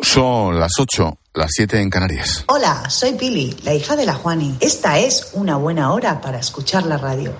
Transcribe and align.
Son 0.00 0.58
las 0.58 0.72
8, 0.78 1.18
las 1.34 1.50
7 1.54 1.80
en 1.80 1.90
Canarias. 1.90 2.44
Hola, 2.48 2.88
soy 2.90 3.14
Pili, 3.14 3.56
la 3.62 3.74
hija 3.74 3.96
de 3.96 4.06
la 4.06 4.14
Juani. 4.14 4.56
Esta 4.60 4.98
es 4.98 5.30
una 5.34 5.56
buena 5.56 5.92
hora 5.92 6.20
para 6.20 6.38
escuchar 6.38 6.84
la 6.86 6.98
radio. 6.98 7.32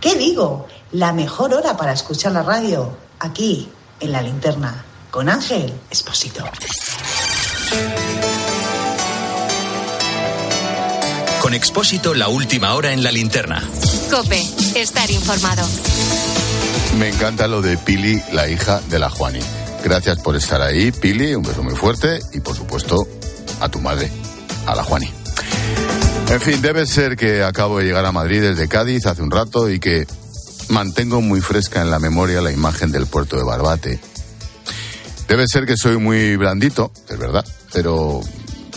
¿Qué 0.00 0.16
digo? 0.16 0.66
La 0.92 1.12
mejor 1.12 1.54
hora 1.54 1.76
para 1.76 1.92
escuchar 1.92 2.32
la 2.32 2.42
radio. 2.42 2.96
Aquí, 3.20 3.68
en 4.00 4.12
la 4.12 4.22
linterna, 4.22 4.84
con 5.10 5.28
Ángel 5.28 5.72
Esposito. 5.90 6.44
Con 11.40 11.54
Expósito, 11.54 12.14
la 12.14 12.28
última 12.28 12.74
hora 12.74 12.92
en 12.92 13.02
la 13.02 13.12
linterna. 13.12 13.62
Cope, 14.10 14.42
estar 14.74 15.10
informado. 15.10 15.66
Me 16.98 17.08
encanta 17.08 17.46
lo 17.46 17.62
de 17.62 17.78
Pili, 17.78 18.22
la 18.32 18.48
hija 18.48 18.80
de 18.88 18.98
la 18.98 19.08
Juani. 19.08 19.40
Gracias 19.82 20.18
por 20.18 20.36
estar 20.36 20.60
ahí, 20.60 20.92
Pili, 20.92 21.34
un 21.34 21.42
beso 21.42 21.62
muy 21.62 21.74
fuerte 21.74 22.20
y 22.32 22.40
por 22.40 22.54
supuesto 22.54 22.96
a 23.60 23.68
tu 23.68 23.80
madre, 23.80 24.10
a 24.66 24.74
la 24.74 24.84
Juani. 24.84 25.10
En 26.28 26.40
fin, 26.40 26.62
debe 26.62 26.86
ser 26.86 27.16
que 27.16 27.42
acabo 27.42 27.78
de 27.78 27.86
llegar 27.86 28.04
a 28.04 28.12
Madrid 28.12 28.40
desde 28.40 28.68
Cádiz 28.68 29.06
hace 29.06 29.22
un 29.22 29.30
rato 29.30 29.68
y 29.70 29.80
que 29.80 30.06
mantengo 30.68 31.20
muy 31.20 31.40
fresca 31.40 31.82
en 31.82 31.90
la 31.90 31.98
memoria 31.98 32.40
la 32.40 32.52
imagen 32.52 32.92
del 32.92 33.06
puerto 33.06 33.36
de 33.36 33.42
Barbate. 33.42 34.00
Debe 35.26 35.48
ser 35.48 35.66
que 35.66 35.76
soy 35.76 35.96
muy 35.96 36.36
blandito, 36.36 36.92
es 37.08 37.18
verdad, 37.18 37.44
pero 37.72 38.20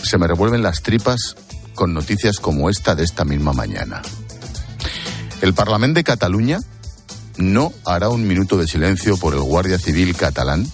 se 0.02 0.18
me 0.18 0.26
revuelven 0.26 0.62
las 0.62 0.82
tripas 0.82 1.36
con 1.74 1.92
noticias 1.94 2.38
como 2.38 2.70
esta 2.70 2.94
de 2.94 3.04
esta 3.04 3.24
misma 3.24 3.52
mañana. 3.52 4.02
El 5.42 5.54
Parlamento 5.54 5.98
de 5.98 6.04
Cataluña 6.04 6.60
no 7.36 7.72
hará 7.84 8.08
un 8.08 8.26
minuto 8.26 8.56
de 8.56 8.66
silencio 8.66 9.16
por 9.16 9.34
el 9.34 9.40
guardia 9.40 9.78
civil 9.78 10.16
catalán 10.16 10.66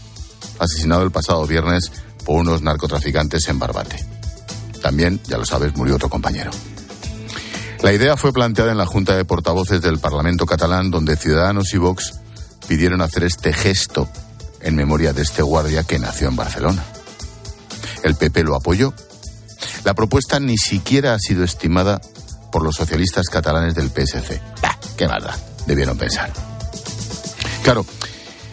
asesinado 0.61 1.03
el 1.03 1.11
pasado 1.11 1.47
viernes 1.47 1.91
por 2.25 2.41
unos 2.41 2.63
narcotraficantes 2.63 3.49
en 3.49 3.59
Barbate. 3.59 4.05
También, 4.81 5.21
ya 5.27 5.39
lo 5.39 5.45
sabes, 5.45 5.75
murió 5.77 5.97
otro 5.97 6.09
compañero. 6.09 6.51
La 7.83 7.93
idea 7.93 8.17
fue 8.17 8.33
planteada 8.33 8.73
en 8.73 8.79
la 8.79 8.87
Junta 8.87 9.17
de 9.17 9.25
Portavoces 9.25 9.81
del 9.81 9.99
Parlamento 9.99 10.47
catalán, 10.47 10.91
donde 10.91 11.17
Ciudadanos 11.17 11.73
y 11.73 11.79
Vox 11.79 12.13
pidieron 12.69 13.01
hacer 13.01 13.25
este 13.25 13.53
gesto 13.53 14.09
en 14.61 14.77
memoria 14.77 15.13
de 15.13 15.23
este 15.23 15.43
guardia 15.43 15.83
que 15.85 15.99
nació 15.99 16.29
en 16.29 16.37
Barcelona. 16.37 16.85
El 18.03 18.15
PP 18.17 18.45
lo 18.45 18.55
apoyó. 18.55 18.95
La 19.85 19.95
propuesta 19.95 20.39
ni 20.41 20.59
siquiera 20.59 21.15
ha 21.15 21.19
sido 21.19 21.43
estimada 21.43 22.01
por 22.53 22.63
los 22.63 22.77
socialistas 22.77 23.29
catalanes 23.29 23.75
del 23.75 23.89
PSC. 23.89 24.41
¡Qué 24.97 25.09
maldad! 25.09 25.35
Debieron 25.67 25.97
pensar. 25.97 26.31
Claro, 27.63 27.87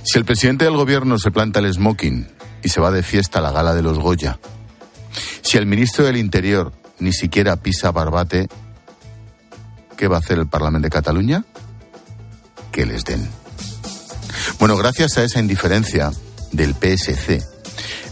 si 0.08 0.18
el 0.18 0.24
presidente 0.24 0.64
del 0.64 0.78
gobierno 0.78 1.20
se 1.20 1.32
planta 1.32 1.60
el 1.60 1.72
smoking 1.72 2.30
y 2.64 2.70
se 2.70 2.80
va 2.80 2.92
de 2.92 3.04
fiesta 3.04 3.40
a 3.40 3.42
la 3.42 3.52
gala 3.52 3.76
de 3.76 3.82
los 3.82 4.00
Goya, 4.00 4.40
si 5.42 5.58
el 5.58 5.66
ministro 5.66 6.06
del 6.06 6.16
Interior 6.16 6.72
ni 7.00 7.12
siquiera 7.12 7.58
pisa 7.58 7.92
Barbate, 7.92 8.48
¿qué 9.98 10.08
va 10.08 10.16
a 10.16 10.20
hacer 10.20 10.40
el 10.40 10.48
Parlamento 10.48 10.86
de 10.86 10.92
Cataluña? 10.92 11.44
Que 12.72 12.86
les 12.86 13.04
den. 13.04 13.28
Bueno, 14.60 14.78
gracias 14.78 15.18
a 15.18 15.26
esa 15.26 15.42
indiferencia 15.42 16.14
del 16.54 16.74
PSC, 16.74 17.46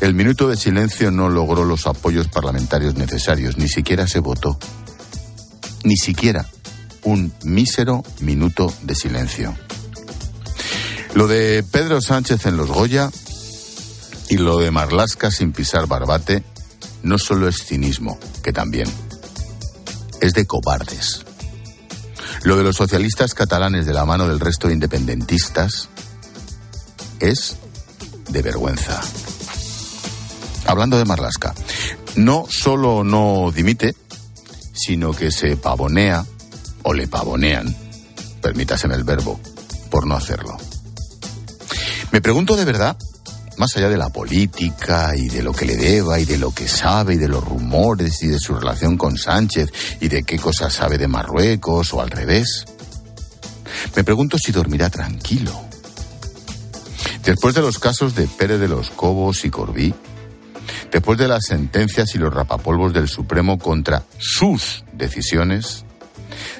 el 0.01 0.13
minuto 0.13 0.49
de 0.49 0.57
silencio 0.57 1.11
no 1.11 1.29
logró 1.29 1.63
los 1.63 1.88
apoyos 1.88 2.27
parlamentarios 2.27 2.95
necesarios, 2.95 3.57
ni 3.57 3.69
siquiera 3.69 4.05
se 4.05 4.19
votó. 4.19 4.59
Ni 5.85 5.95
siquiera 5.95 6.45
un 7.03 7.31
mísero 7.45 8.03
minuto 8.19 8.73
de 8.81 8.95
silencio. 8.95 9.55
Lo 11.16 11.27
de 11.27 11.63
Pedro 11.63 12.02
Sánchez 12.02 12.45
en 12.45 12.58
los 12.58 12.69
Goya 12.69 13.09
y 14.27 14.38
lo 14.38 14.59
de 14.59 14.69
Marlasca 14.69 15.31
sin 15.31 15.53
pisar 15.53 15.88
barbate 15.88 16.44
no 17.03 17.17
solo 17.17 17.47
es 17.47 17.63
cinismo, 17.63 18.19
que 18.44 18.52
también, 18.52 18.89
es 20.19 20.33
de 20.33 20.45
cobardes. 20.45 21.23
Lo 22.44 22.57
de 22.57 22.63
los 22.63 22.75
socialistas 22.75 23.33
catalanes 23.33 23.85
de 23.85 23.94
la 23.94 24.03
mano 24.03 24.28
del 24.28 24.41
resto 24.41 24.67
de 24.67 24.73
independentistas 24.73 25.88
es 27.22 27.56
de 28.28 28.41
vergüenza. 28.41 29.00
Hablando 30.66 30.97
de 30.97 31.06
Marlasca, 31.06 31.56
no 32.17 32.45
solo 32.50 33.06
no 33.06 33.53
dimite, 33.56 33.95
sino 34.73 35.13
que 35.13 35.31
se 35.31 35.56
pavonea 35.56 36.25
o 36.84 36.94
le 36.94 37.07
pavonean, 37.07 37.73
permítaseme 38.41 38.95
el 38.95 39.06
verbo, 39.06 39.40
por 39.90 40.06
no 40.06 40.16
hacerlo. 40.16 40.57
Me 42.16 42.22
pregunto 42.22 42.56
de 42.56 42.64
verdad, 42.64 42.96
más 43.58 43.76
allá 43.76 43.90
de 43.90 43.98
la 43.98 44.08
política 44.08 45.18
y 45.18 45.28
de 45.28 45.44
lo 45.44 45.52
que 45.52 45.66
le 45.66 45.76
deba 45.76 46.18
y 46.18 46.24
de 46.24 46.38
lo 46.38 46.52
que 46.52 46.66
sabe 46.66 47.16
y 47.16 47.18
de 47.18 47.28
los 47.28 47.44
rumores 47.44 48.24
y 48.24 48.28
de 48.28 48.40
su 48.40 48.56
relación 48.56 48.96
con 48.96 49.18
Sánchez 49.18 49.70
y 50.00 50.08
de 50.08 50.24
qué 50.24 50.40
cosas 50.40 50.72
sabe 50.72 50.98
de 50.98 51.09
Marruecos 51.09 51.94
o 51.94 52.00
al 52.00 52.09
revés, 52.09 52.64
me 53.98 54.06
pregunto 54.06 54.38
si 54.38 54.53
dormirá 54.53 54.90
tranquilo. 54.90 55.52
Después 57.26 57.53
de 57.53 57.59
los 57.59 57.80
casos 57.80 58.16
de 58.16 58.28
Pérez 58.28 58.62
de 58.62 58.70
los 58.70 58.92
Cobos 58.92 59.44
y 59.44 59.50
Corbí, 59.50 59.94
después 60.94 61.18
de 61.18 61.28
las 61.28 61.44
sentencias 61.44 62.16
y 62.16 62.18
los 62.18 62.34
rapapolvos 62.34 62.94
del 62.94 63.09
Supremo 63.09 63.59
contra 63.59 64.03
sus 64.20 64.86
decisiones, 64.94 65.84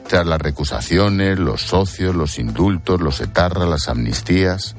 tras 0.10 0.28
las 0.28 0.42
recusaciones, 0.42 1.40
los 1.40 1.62
socios, 1.62 2.14
los 2.14 2.40
indultos, 2.40 3.00
los 3.00 3.22
etarras, 3.22 3.70
las 3.70 3.88
amnistías, 3.88 4.76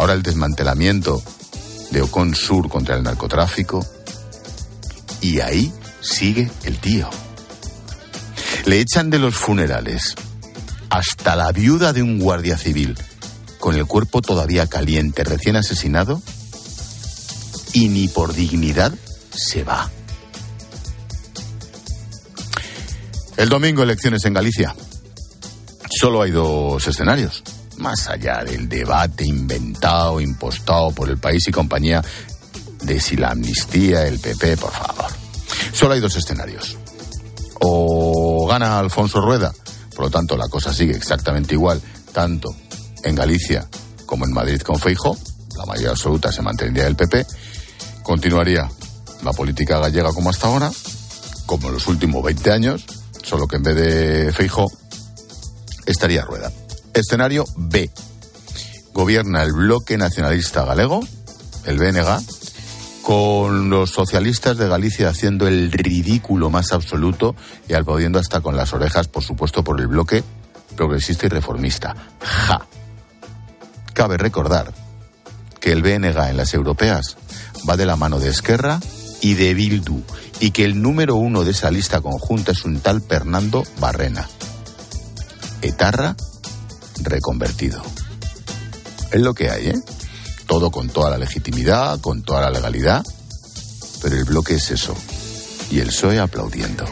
ahora 0.00 0.14
el 0.14 0.22
desmantelamiento 0.22 1.22
de 1.90 2.00
Ocon 2.00 2.34
Sur 2.34 2.70
contra 2.70 2.96
el 2.96 3.02
narcotráfico, 3.02 3.84
y 5.20 5.40
ahí 5.40 5.70
sigue 6.00 6.50
el 6.64 6.78
tío. 6.78 7.10
Le 8.64 8.80
echan 8.80 9.10
de 9.10 9.18
los 9.18 9.36
funerales 9.36 10.14
hasta 10.88 11.36
la 11.36 11.52
viuda 11.52 11.92
de 11.92 12.02
un 12.02 12.18
guardia 12.18 12.56
civil 12.56 12.96
con 13.58 13.76
el 13.76 13.84
cuerpo 13.84 14.22
todavía 14.22 14.66
caliente, 14.66 15.22
recién 15.22 15.56
asesinado, 15.56 16.22
y 17.74 17.88
ni 17.88 18.08
por 18.08 18.32
dignidad 18.32 18.94
se 19.34 19.64
va. 19.64 19.90
El 23.36 23.50
domingo 23.50 23.82
elecciones 23.82 24.24
en 24.24 24.32
Galicia. 24.32 24.74
Solo 25.90 26.22
hay 26.22 26.30
dos 26.30 26.86
escenarios. 26.88 27.42
Más 27.80 28.08
allá 28.08 28.44
del 28.44 28.68
debate 28.68 29.24
inventado, 29.24 30.20
impostado 30.20 30.90
por 30.92 31.08
el 31.08 31.18
país 31.18 31.48
y 31.48 31.50
compañía 31.50 32.02
de 32.82 33.00
si 33.00 33.16
la 33.16 33.30
amnistía, 33.30 34.06
el 34.06 34.18
PP, 34.18 34.56
por 34.58 34.72
favor. 34.72 35.06
Solo 35.72 35.94
hay 35.94 36.00
dos 36.00 36.16
escenarios. 36.16 36.76
O 37.60 38.46
gana 38.46 38.78
Alfonso 38.78 39.20
Rueda, 39.20 39.52
por 39.94 40.06
lo 40.06 40.10
tanto 40.10 40.36
la 40.36 40.48
cosa 40.48 40.72
sigue 40.72 40.94
exactamente 40.94 41.54
igual, 41.54 41.80
tanto 42.12 42.54
en 43.02 43.14
Galicia 43.14 43.66
como 44.06 44.24
en 44.24 44.32
Madrid 44.32 44.60
con 44.60 44.78
Feijo, 44.78 45.16
la 45.56 45.66
mayoría 45.66 45.90
absoluta 45.90 46.32
se 46.32 46.42
mantendría 46.42 46.86
el 46.86 46.96
PP, 46.96 47.26
continuaría 48.02 48.70
la 49.22 49.32
política 49.32 49.78
gallega 49.78 50.12
como 50.12 50.30
hasta 50.30 50.48
ahora, 50.48 50.70
como 51.46 51.68
en 51.68 51.74
los 51.74 51.86
últimos 51.86 52.22
20 52.22 52.50
años, 52.52 52.84
solo 53.22 53.46
que 53.46 53.56
en 53.56 53.62
vez 53.62 53.76
de 53.76 54.32
Feijo 54.32 54.70
estaría 55.86 56.24
Rueda. 56.24 56.50
Escenario 56.94 57.44
B. 57.56 57.90
Gobierna 58.92 59.42
el 59.42 59.52
bloque 59.52 59.96
nacionalista 59.96 60.64
galego, 60.64 61.00
el 61.64 61.78
BNG, 61.78 62.20
con 63.02 63.70
los 63.70 63.90
socialistas 63.90 64.56
de 64.58 64.68
Galicia 64.68 65.08
haciendo 65.08 65.48
el 65.48 65.72
ridículo 65.72 66.50
más 66.50 66.72
absoluto 66.72 67.34
y 67.68 67.74
aplaudiendo 67.74 68.18
hasta 68.18 68.40
con 68.40 68.56
las 68.56 68.72
orejas, 68.72 69.08
por 69.08 69.22
supuesto, 69.22 69.64
por 69.64 69.80
el 69.80 69.86
bloque 69.86 70.22
progresista 70.76 71.26
y 71.26 71.28
reformista. 71.28 71.94
¡Ja! 72.20 72.66
Cabe 73.94 74.16
recordar 74.16 74.72
que 75.60 75.72
el 75.72 75.82
BNG 75.82 76.30
en 76.30 76.36
las 76.36 76.54
europeas 76.54 77.16
va 77.68 77.76
de 77.76 77.86
la 77.86 77.96
mano 77.96 78.18
de 78.18 78.30
Esquerra 78.30 78.80
y 79.20 79.34
de 79.34 79.54
Bildu 79.54 80.02
y 80.40 80.52
que 80.52 80.64
el 80.64 80.80
número 80.80 81.16
uno 81.16 81.44
de 81.44 81.50
esa 81.50 81.70
lista 81.70 82.00
conjunta 82.00 82.52
es 82.52 82.64
un 82.64 82.80
tal 82.80 83.02
Fernando 83.02 83.62
Barrena. 83.78 84.28
Etarra 85.62 86.16
reconvertido. 87.04 87.82
Es 89.10 89.20
lo 89.20 89.34
que 89.34 89.50
hay, 89.50 89.68
¿eh? 89.68 89.80
Todo 90.46 90.70
con 90.70 90.88
toda 90.88 91.10
la 91.10 91.18
legitimidad, 91.18 92.00
con 92.00 92.22
toda 92.22 92.42
la 92.42 92.50
legalidad, 92.50 93.04
pero 94.02 94.16
el 94.16 94.24
bloque 94.24 94.54
es 94.54 94.70
eso. 94.70 94.94
Y 95.70 95.80
el 95.80 95.88
PSOE 95.88 96.18
aplaudiendo. 96.18 96.84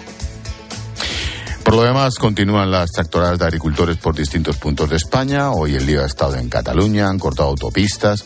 Por 1.65 1.75
lo 1.75 1.83
demás, 1.83 2.15
continúan 2.15 2.71
las 2.71 2.93
tractoradas 2.93 3.39
de 3.39 3.45
agricultores 3.45 3.99
por 3.99 4.15
distintos 4.15 4.57
puntos 4.57 4.89
de 4.89 4.97
España. 4.97 5.51
Hoy 5.51 5.75
el 5.75 5.85
lío 5.85 6.03
ha 6.03 6.07
estado 6.07 6.37
en 6.37 6.49
Cataluña, 6.49 7.09
han 7.09 7.19
cortado 7.19 7.51
autopistas, 7.51 8.25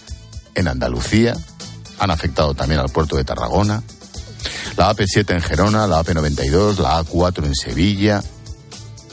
en 0.54 0.68
Andalucía, 0.68 1.34
han 1.98 2.10
afectado 2.10 2.54
también 2.54 2.80
al 2.80 2.90
puerto 2.90 3.16
de 3.16 3.24
Tarragona. 3.24 3.82
La 4.76 4.94
AP7 4.94 5.34
en 5.34 5.40
Gerona, 5.40 5.86
la 5.86 6.02
AP92, 6.02 6.78
la 6.78 7.02
A4 7.02 7.44
en 7.44 7.54
Sevilla. 7.54 8.22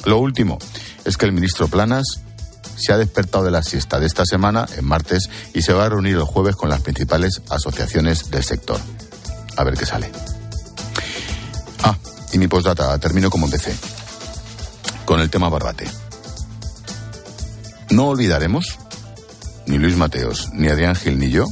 Lo 0.06 0.19
último 0.19 0.60
es 1.06 1.18
que 1.18 1.25
el 1.25 1.31
ministro 1.31 1.68
Planas 1.68 2.21
se 2.80 2.94
ha 2.94 2.98
despertado 2.98 3.44
de 3.44 3.52
la 3.52 3.62
siesta 3.62 4.00
de 4.00 4.08
esta 4.08 4.26
semana, 4.26 4.66
en 4.78 4.86
martes, 4.86 5.30
y 5.54 5.62
se 5.62 5.74
va 5.74 5.86
a 5.86 5.90
reunir 5.90 6.16
el 6.16 6.24
jueves 6.24 6.56
con 6.56 6.70
las 6.70 6.81
principales 6.81 7.42
asociaciones 7.50 8.31
del 8.31 8.44
sector. 8.44 8.80
A 9.58 9.64
ver 9.64 9.76
qué 9.76 9.86
sale. 9.86 10.10
Ah, 11.84 11.98
y 12.31 12.38
mi 12.38 12.48
postdata, 12.48 12.98
termino 12.98 13.30
como 13.30 13.46
empecé, 13.46 13.76
con 15.06 15.20
el 15.20 15.30
tema 15.30 15.50
Barbate. 15.50 15.88
No 17.92 18.08
olvidaremos, 18.08 18.78
ni 19.66 19.78
Luis 19.78 19.98
Mateos, 19.98 20.50
ni 20.54 20.68
Adrián 20.70 20.96
Gil, 20.96 21.20
ni 21.20 21.30
yo, 21.30 21.46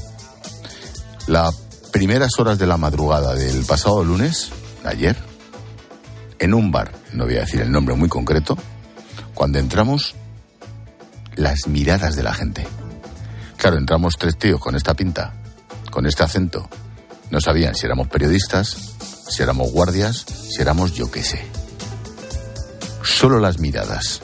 las 1.28 1.54
primeras 1.92 2.40
horas 2.40 2.58
de 2.58 2.68
la 2.68 2.78
madrugada 2.78 3.34
del 3.34 3.66
pasado 3.66 4.04
lunes, 4.04 4.50
ayer, 4.86 5.18
en 6.40 6.54
un 6.54 6.72
bar, 6.72 6.92
no 7.14 7.26
voy 7.26 7.38
a 7.38 7.42
decir 7.42 7.62
el 7.62 7.72
nombre 7.72 7.96
muy 7.96 8.08
concreto, 8.08 8.58
cuando 9.34 9.60
entramos, 9.60 10.16
las 11.38 11.68
miradas 11.68 12.16
de 12.16 12.24
la 12.24 12.34
gente. 12.34 12.68
Claro, 13.56 13.78
entramos 13.78 14.16
tres 14.18 14.38
tíos 14.38 14.60
con 14.60 14.76
esta 14.76 14.94
pinta, 14.94 15.34
con 15.90 16.06
este 16.06 16.24
acento. 16.24 16.70
No 17.32 17.40
sabían 17.42 17.76
si 17.76 17.86
éramos 17.86 18.08
periodistas, 18.08 18.78
si 19.30 19.44
éramos 19.44 19.72
guardias, 19.72 20.26
si 20.28 20.62
éramos 20.62 20.94
yo 20.94 21.10
qué 21.10 21.24
sé. 21.24 21.46
Solo 23.04 23.40
las 23.40 23.60
miradas, 23.60 24.22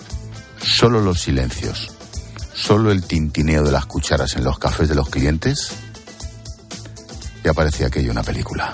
solo 0.61 1.01
los 1.01 1.21
silencios, 1.21 1.91
solo 2.53 2.91
el 2.91 3.03
tintineo 3.05 3.63
de 3.63 3.71
las 3.71 3.85
cucharas 3.85 4.35
en 4.35 4.43
los 4.43 4.59
cafés 4.59 4.89
de 4.89 4.95
los 4.95 5.09
clientes, 5.09 5.71
y 7.43 7.53
parecía 7.53 7.87
aquello 7.87 8.11
una 8.11 8.23
película. 8.23 8.71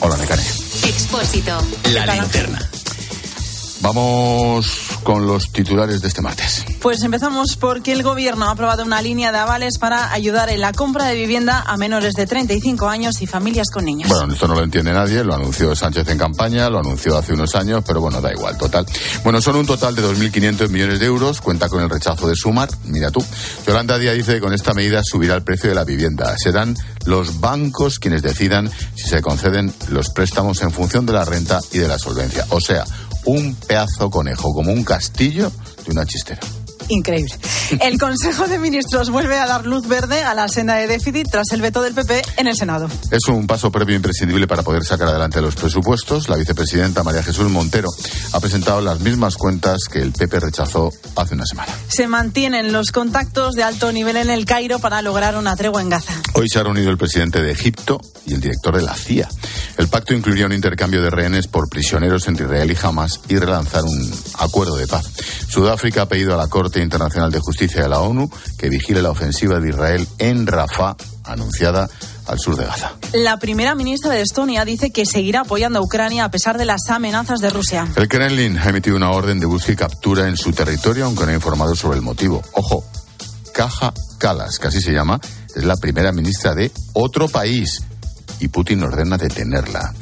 Hola, 0.00 0.16
Mecane. 0.16 0.42
Expósito. 0.84 1.58
La 1.92 2.14
linterna. 2.14 2.70
Vamos 3.86 4.66
con 5.04 5.28
los 5.28 5.52
titulares 5.52 6.02
de 6.02 6.08
este 6.08 6.20
martes. 6.20 6.64
Pues 6.82 7.04
empezamos 7.04 7.56
porque 7.56 7.92
el 7.92 8.02
gobierno 8.02 8.46
ha 8.46 8.50
aprobado 8.50 8.82
una 8.82 9.00
línea 9.00 9.30
de 9.30 9.38
avales 9.38 9.78
para 9.78 10.12
ayudar 10.12 10.48
en 10.50 10.60
la 10.60 10.72
compra 10.72 11.04
de 11.04 11.14
vivienda 11.14 11.62
a 11.64 11.76
menores 11.76 12.14
de 12.14 12.26
35 12.26 12.88
años 12.88 13.22
y 13.22 13.28
familias 13.28 13.68
con 13.72 13.84
niños. 13.84 14.08
Bueno, 14.08 14.32
esto 14.32 14.48
no 14.48 14.56
lo 14.56 14.64
entiende 14.64 14.92
nadie, 14.92 15.22
lo 15.22 15.36
anunció 15.36 15.76
Sánchez 15.76 16.08
en 16.08 16.18
campaña, 16.18 16.68
lo 16.68 16.80
anunció 16.80 17.16
hace 17.16 17.34
unos 17.34 17.54
años, 17.54 17.84
pero 17.86 18.00
bueno, 18.00 18.20
da 18.20 18.32
igual, 18.32 18.58
total. 18.58 18.84
Bueno, 19.22 19.40
son 19.40 19.54
un 19.54 19.66
total 19.66 19.94
de 19.94 20.02
2.500 20.02 20.68
millones 20.68 20.98
de 20.98 21.06
euros, 21.06 21.40
cuenta 21.40 21.68
con 21.68 21.80
el 21.80 21.88
rechazo 21.88 22.26
de 22.26 22.34
Sumar, 22.34 22.68
mira 22.86 23.12
tú. 23.12 23.24
Yolanda 23.68 23.98
Díaz 23.98 24.16
dice 24.16 24.34
que 24.34 24.40
con 24.40 24.52
esta 24.52 24.74
medida 24.74 25.00
subirá 25.04 25.36
el 25.36 25.44
precio 25.44 25.68
de 25.68 25.76
la 25.76 25.84
vivienda. 25.84 26.34
Serán 26.36 26.74
los 27.04 27.38
bancos 27.38 28.00
quienes 28.00 28.22
decidan 28.22 28.68
si 28.96 29.08
se 29.08 29.22
conceden 29.22 29.72
los 29.90 30.10
préstamos 30.10 30.60
en 30.62 30.72
función 30.72 31.06
de 31.06 31.12
la 31.12 31.24
renta 31.24 31.60
y 31.70 31.78
de 31.78 31.86
la 31.86 32.00
solvencia. 32.00 32.46
O 32.50 32.60
sea, 32.60 32.84
un 33.26 33.54
pedazo 33.54 34.10
conejo, 34.10 34.54
como 34.54 34.72
un 34.72 34.84
castillo 34.84 35.52
de 35.84 35.92
una 35.92 36.06
chistera. 36.06 36.40
Increíble. 36.88 37.34
El 37.80 37.98
Consejo 37.98 38.46
de 38.46 38.58
Ministros 38.58 39.10
vuelve 39.10 39.38
a 39.38 39.46
dar 39.46 39.66
luz 39.66 39.88
verde 39.88 40.22
a 40.22 40.34
la 40.34 40.48
senda 40.48 40.76
de 40.76 40.86
déficit 40.86 41.28
tras 41.30 41.50
el 41.52 41.60
veto 41.60 41.82
del 41.82 41.94
PP 41.94 42.22
en 42.36 42.46
el 42.46 42.56
Senado. 42.56 42.88
Es 43.10 43.26
un 43.28 43.46
paso 43.46 43.72
previo 43.72 43.96
imprescindible 43.96 44.46
para 44.46 44.62
poder 44.62 44.84
sacar 44.84 45.08
adelante 45.08 45.40
los 45.40 45.56
presupuestos. 45.56 46.28
La 46.28 46.36
vicepresidenta 46.36 47.02
María 47.02 47.22
Jesús 47.22 47.50
Montero 47.50 47.88
ha 48.32 48.40
presentado 48.40 48.80
las 48.80 49.00
mismas 49.00 49.36
cuentas 49.36 49.80
que 49.90 50.00
el 50.00 50.12
PP 50.12 50.40
rechazó 50.40 50.92
hace 51.16 51.34
una 51.34 51.44
semana. 51.44 51.72
Se 51.88 52.06
mantienen 52.06 52.72
los 52.72 52.92
contactos 52.92 53.54
de 53.54 53.64
alto 53.64 53.90
nivel 53.92 54.16
en 54.16 54.30
el 54.30 54.44
Cairo 54.44 54.78
para 54.78 55.02
lograr 55.02 55.36
una 55.36 55.56
tregua 55.56 55.82
en 55.82 55.88
Gaza. 55.88 56.14
Hoy 56.34 56.46
se 56.48 56.58
ha 56.58 56.62
reunido 56.62 56.90
el 56.90 56.98
presidente 56.98 57.42
de 57.42 57.50
Egipto 57.50 58.00
y 58.26 58.34
el 58.34 58.40
director 58.40 58.76
de 58.76 58.82
la 58.82 58.94
CIA. 58.94 59.28
El 59.76 59.88
pacto 59.88 60.14
incluiría 60.14 60.46
un 60.46 60.52
intercambio 60.52 61.02
de 61.02 61.10
rehenes 61.10 61.48
por 61.48 61.68
prisioneros 61.68 62.28
entre 62.28 62.46
Israel 62.46 62.70
y 62.70 62.86
Hamas 62.86 63.20
y 63.28 63.36
relanzar 63.36 63.82
un 63.84 64.12
acuerdo 64.38 64.76
de 64.76 64.86
paz. 64.86 65.06
Sudáfrica 65.48 66.02
ha 66.02 66.08
pedido 66.08 66.34
a 66.34 66.36
la 66.36 66.48
Corte 66.48 66.75
Internacional 66.82 67.30
de 67.30 67.40
Justicia 67.40 67.82
de 67.82 67.88
la 67.88 68.00
ONU 68.00 68.30
que 68.58 68.68
vigile 68.68 69.02
la 69.02 69.10
ofensiva 69.10 69.60
de 69.60 69.70
Israel 69.70 70.06
en 70.18 70.46
Rafah, 70.46 70.96
anunciada 71.24 71.88
al 72.26 72.38
sur 72.38 72.56
de 72.56 72.64
Gaza. 72.64 72.92
La 73.12 73.38
primera 73.38 73.74
ministra 73.74 74.12
de 74.12 74.22
Estonia 74.22 74.64
dice 74.64 74.90
que 74.90 75.06
seguirá 75.06 75.40
apoyando 75.40 75.78
a 75.78 75.82
Ucrania 75.82 76.24
a 76.24 76.30
pesar 76.30 76.58
de 76.58 76.64
las 76.64 76.88
amenazas 76.90 77.40
de 77.40 77.50
Rusia. 77.50 77.86
El 77.96 78.08
Kremlin 78.08 78.58
ha 78.58 78.68
emitido 78.68 78.96
una 78.96 79.10
orden 79.10 79.38
de 79.38 79.46
búsqueda 79.46 79.72
y 79.72 79.76
captura 79.76 80.28
en 80.28 80.36
su 80.36 80.52
territorio, 80.52 81.06
aunque 81.06 81.24
no 81.24 81.30
ha 81.30 81.34
informado 81.34 81.74
sobre 81.76 81.96
el 81.96 82.02
motivo. 82.02 82.42
Ojo, 82.52 82.84
Caja 83.52 83.92
Kalas, 84.18 84.58
que 84.58 84.68
así 84.68 84.80
se 84.80 84.92
llama, 84.92 85.20
es 85.54 85.64
la 85.64 85.76
primera 85.76 86.12
ministra 86.12 86.54
de 86.54 86.70
otro 86.94 87.28
país 87.28 87.82
y 88.40 88.48
Putin 88.48 88.82
ordena 88.82 89.16
detenerla. 89.16 89.92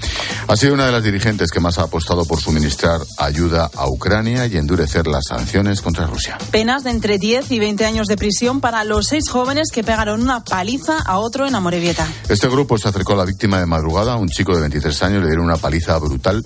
Ha 0.46 0.56
sido 0.56 0.74
una 0.74 0.86
de 0.86 0.92
las 0.92 1.02
dirigentes 1.02 1.50
que 1.50 1.60
más 1.60 1.78
ha 1.78 1.84
apostado 1.84 2.24
por 2.24 2.40
suministrar 2.40 3.00
ayuda 3.18 3.70
a 3.74 3.88
Ucrania 3.88 4.46
y 4.46 4.56
endurecer 4.56 5.06
las 5.06 5.24
sanciones 5.28 5.80
contra 5.80 6.06
Rusia. 6.06 6.38
Penas 6.50 6.84
de 6.84 6.90
entre 6.90 7.18
10 7.18 7.50
y 7.50 7.58
20 7.58 7.84
años 7.84 8.06
de 8.06 8.16
prisión 8.16 8.60
para 8.60 8.84
los 8.84 9.06
seis 9.06 9.28
jóvenes 9.28 9.70
que 9.72 9.82
pegaron 9.82 10.22
una 10.22 10.44
paliza 10.44 10.98
a 10.98 11.18
otro 11.18 11.46
en 11.46 11.54
Amorebieta. 11.54 12.06
Este 12.28 12.48
grupo 12.48 12.76
se 12.78 12.88
acercó 12.88 13.14
a 13.14 13.16
la 13.16 13.24
víctima 13.24 13.58
de 13.58 13.66
madrugada, 13.66 14.16
un 14.16 14.28
chico 14.28 14.54
de 14.54 14.60
23 14.60 15.02
años, 15.02 15.22
le 15.22 15.28
dieron 15.28 15.46
una 15.46 15.56
paliza 15.56 15.98
brutal 15.98 16.44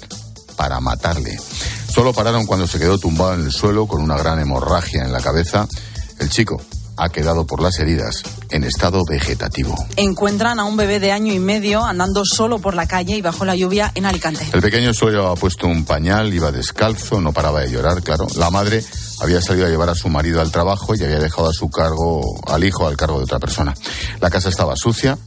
para 0.56 0.80
matarle. 0.80 1.38
Solo 1.92 2.12
pararon 2.12 2.46
cuando 2.46 2.66
se 2.66 2.78
quedó 2.78 2.98
tumbado 2.98 3.34
en 3.34 3.40
el 3.40 3.52
suelo 3.52 3.86
con 3.86 4.02
una 4.02 4.16
gran 4.16 4.38
hemorragia 4.38 5.04
en 5.04 5.12
la 5.12 5.20
cabeza. 5.20 5.66
El 6.18 6.28
chico 6.28 6.60
ha 6.98 7.08
quedado 7.08 7.46
por 7.46 7.62
las 7.62 7.78
heridas 7.78 8.22
en 8.50 8.64
estado 8.64 9.02
vegetativo. 9.08 9.74
Encuentran 9.96 10.58
a 10.58 10.64
un 10.64 10.76
bebé 10.76 11.00
de 11.00 11.12
año 11.12 11.32
y 11.32 11.38
medio 11.38 11.84
andando 11.84 12.24
solo 12.24 12.58
por 12.58 12.74
la 12.74 12.86
calle 12.86 13.16
y 13.16 13.22
bajo 13.22 13.44
la 13.44 13.56
lluvia 13.56 13.92
en 13.94 14.06
Alicante. 14.06 14.46
El 14.52 14.60
pequeño 14.60 14.92
solo 14.94 15.28
ha 15.28 15.34
puesto 15.36 15.66
un 15.66 15.84
pañal, 15.84 16.32
iba 16.32 16.52
descalzo, 16.52 17.20
no 17.20 17.32
paraba 17.32 17.60
de 17.60 17.70
llorar, 17.70 18.02
claro. 18.02 18.26
La 18.36 18.50
madre 18.50 18.84
había 19.20 19.40
salido 19.40 19.66
a 19.66 19.70
llevar 19.70 19.88
a 19.88 19.94
su 19.94 20.08
marido 20.08 20.40
al 20.40 20.50
trabajo 20.50 20.94
y 20.94 21.02
había 21.02 21.18
dejado 21.18 21.48
a 21.48 21.52
su 21.52 21.70
cargo, 21.70 22.22
al 22.46 22.64
hijo 22.64 22.86
al 22.86 22.96
cargo 22.96 23.18
de 23.18 23.24
otra 23.24 23.38
persona. 23.38 23.74
La 24.20 24.30
casa 24.30 24.48
estaba 24.48 24.76
sucia, 24.76 25.18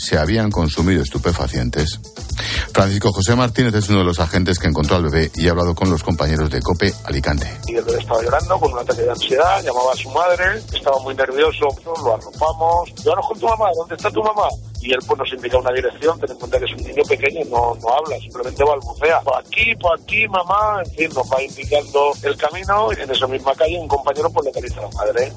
se 0.00 0.18
habían 0.18 0.50
consumido 0.50 1.02
estupefacientes. 1.02 2.00
Francisco 2.72 3.12
José 3.12 3.36
Martínez 3.36 3.74
es 3.74 3.88
uno 3.90 3.98
de 3.98 4.06
los 4.06 4.18
agentes 4.18 4.58
que 4.58 4.66
encontró 4.66 4.96
al 4.96 5.04
bebé 5.04 5.30
y 5.34 5.46
ha 5.46 5.50
hablado 5.50 5.74
con 5.74 5.90
los 5.90 6.02
compañeros 6.02 6.50
de 6.50 6.62
COPE 6.62 6.92
Alicante. 7.04 7.46
Y 7.68 7.76
el 7.76 7.84
bebé 7.84 8.00
estaba 8.00 8.22
llorando 8.22 8.58
con 8.58 8.72
un 8.72 8.78
ataque 8.78 9.02
de 9.02 9.10
ansiedad, 9.10 9.62
llamaba 9.62 9.92
a 9.92 9.96
su 9.96 10.10
madre, 10.10 10.62
estaba 10.72 10.98
muy 11.00 11.14
nervioso, 11.14 11.68
lo 11.84 12.14
arropamos. 12.14 12.94
Llévanos 13.04 13.26
con 13.26 13.38
tu 13.38 13.46
mamá, 13.46 13.66
¿dónde 13.76 13.94
está 13.94 14.10
tu 14.10 14.22
mamá? 14.22 14.48
y 14.82 14.92
él 14.92 14.98
pues 15.06 15.18
nos 15.18 15.32
indica 15.32 15.58
una 15.58 15.72
dirección, 15.72 16.18
ten 16.18 16.30
en 16.30 16.36
cuenta 16.38 16.58
que 16.58 16.64
es 16.64 16.72
un 16.72 16.82
niño 16.82 17.02
pequeño, 17.06 17.44
no, 17.50 17.74
no 17.74 17.88
habla, 17.90 18.18
simplemente 18.18 18.64
balbucea. 18.64 19.20
Por 19.20 19.36
aquí, 19.36 19.74
por 19.76 20.00
aquí, 20.00 20.26
mamá, 20.28 20.82
en 20.84 20.90
fin, 20.92 21.10
nos 21.14 21.30
va 21.30 21.42
indicando 21.42 22.12
el 22.22 22.36
camino 22.36 22.88
y 22.92 23.02
en 23.02 23.10
esa 23.10 23.26
misma 23.26 23.54
calle 23.54 23.78
un 23.78 23.88
compañero 23.88 24.30
pues 24.30 24.46
localiza 24.46 24.80
a 24.80 24.82
la 24.82 24.90
madre. 24.90 25.32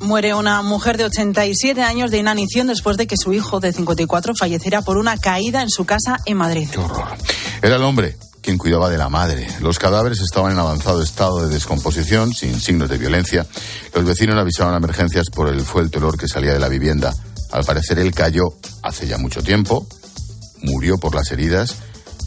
Muere 0.00 0.34
una 0.34 0.62
mujer 0.62 0.96
de 0.96 1.04
87 1.04 1.82
años 1.82 2.10
de 2.10 2.18
inanición 2.18 2.66
después 2.66 2.96
de 2.96 3.06
que 3.06 3.16
su 3.16 3.32
hijo 3.32 3.60
de 3.60 3.72
54 3.72 4.34
falleciera 4.38 4.82
por 4.82 4.96
una 4.96 5.16
caída 5.16 5.62
en 5.62 5.70
su 5.70 5.84
casa 5.84 6.18
en 6.26 6.36
Madrid. 6.36 6.68
Qué 6.70 6.78
horror. 6.78 7.08
Era 7.62 7.76
el 7.76 7.82
hombre 7.82 8.16
quien 8.44 8.58
cuidaba 8.58 8.90
de 8.90 8.98
la 8.98 9.08
madre. 9.08 9.48
Los 9.60 9.78
cadáveres 9.78 10.20
estaban 10.20 10.52
en 10.52 10.58
avanzado 10.58 11.02
estado 11.02 11.46
de 11.46 11.54
descomposición, 11.54 12.34
sin 12.34 12.60
signos 12.60 12.90
de 12.90 12.98
violencia. 12.98 13.46
Los 13.94 14.04
vecinos 14.04 14.36
avisaron 14.36 14.74
a 14.74 14.76
emergencias 14.76 15.30
por 15.30 15.48
el 15.48 15.62
fuerte 15.62 15.96
olor 15.96 16.18
que 16.18 16.28
salía 16.28 16.52
de 16.52 16.58
la 16.60 16.68
vivienda. 16.68 17.14
Al 17.50 17.64
parecer 17.64 17.98
él 17.98 18.12
cayó 18.12 18.54
hace 18.82 19.06
ya 19.06 19.16
mucho 19.16 19.42
tiempo, 19.42 19.86
murió 20.62 20.98
por 20.98 21.14
las 21.14 21.30
heridas 21.30 21.76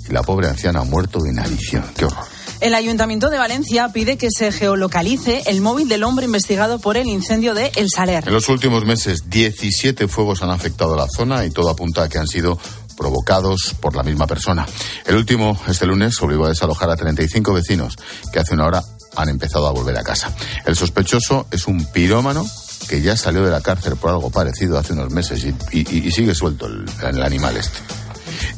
y 0.10 0.14
la 0.14 0.24
pobre 0.24 0.48
anciana 0.48 0.80
ha 0.80 0.86
muerto 0.86 1.20
de 1.20 1.30
inanición. 1.30 1.86
Qué 1.96 2.06
horror. 2.06 2.37
El 2.60 2.74
Ayuntamiento 2.74 3.30
de 3.30 3.38
Valencia 3.38 3.90
pide 3.90 4.18
que 4.18 4.30
se 4.32 4.52
geolocalice 4.52 5.44
el 5.46 5.62
móvil 5.62 5.88
del 5.88 6.04
hombre 6.04 6.26
investigado 6.26 6.80
por 6.80 6.98
el 6.98 7.08
incendio 7.08 7.54
de 7.54 7.72
El 7.76 7.88
Saler. 7.90 8.24
En 8.28 8.34
los 8.34 8.50
últimos 8.50 8.84
meses, 8.84 9.30
17 9.30 10.08
fuegos 10.08 10.42
han 10.42 10.50
afectado 10.50 10.96
la 10.96 11.08
zona 11.08 11.46
y 11.46 11.52
todo 11.52 11.70
apunta 11.70 12.04
a 12.04 12.10
que 12.10 12.18
han 12.18 12.28
sido 12.28 12.58
provocados 12.98 13.76
por 13.80 13.96
la 13.96 14.02
misma 14.02 14.26
persona. 14.26 14.66
El 15.06 15.18
último, 15.18 15.60
este 15.68 15.86
lunes, 15.86 16.20
obligó 16.22 16.46
a 16.46 16.50
desalojar 16.50 16.90
a 16.90 16.96
35 16.96 17.54
vecinos 17.54 17.96
que 18.34 18.40
hace 18.40 18.56
una 18.56 18.66
hora 18.66 18.84
han 19.16 19.30
empezado 19.30 19.68
a 19.68 19.72
volver 19.72 19.98
a 19.98 20.04
casa. 20.04 20.36
El 20.66 20.76
sospechoso 20.76 21.46
es 21.52 21.68
un 21.68 21.86
pirómano 21.86 22.46
que 22.90 23.02
ya 23.02 23.16
salió 23.16 23.44
de 23.44 23.52
la 23.52 23.62
cárcel 23.62 23.98
por 23.98 24.10
algo 24.10 24.32
parecido 24.32 24.80
hace 24.80 24.94
unos 24.94 25.12
meses 25.12 25.46
y, 25.46 25.54
y, 25.72 26.08
y 26.08 26.12
sigue 26.12 26.34
suelto 26.34 26.66
el, 26.66 26.86
el 27.04 27.22
animal 27.22 27.56
este. 27.58 27.78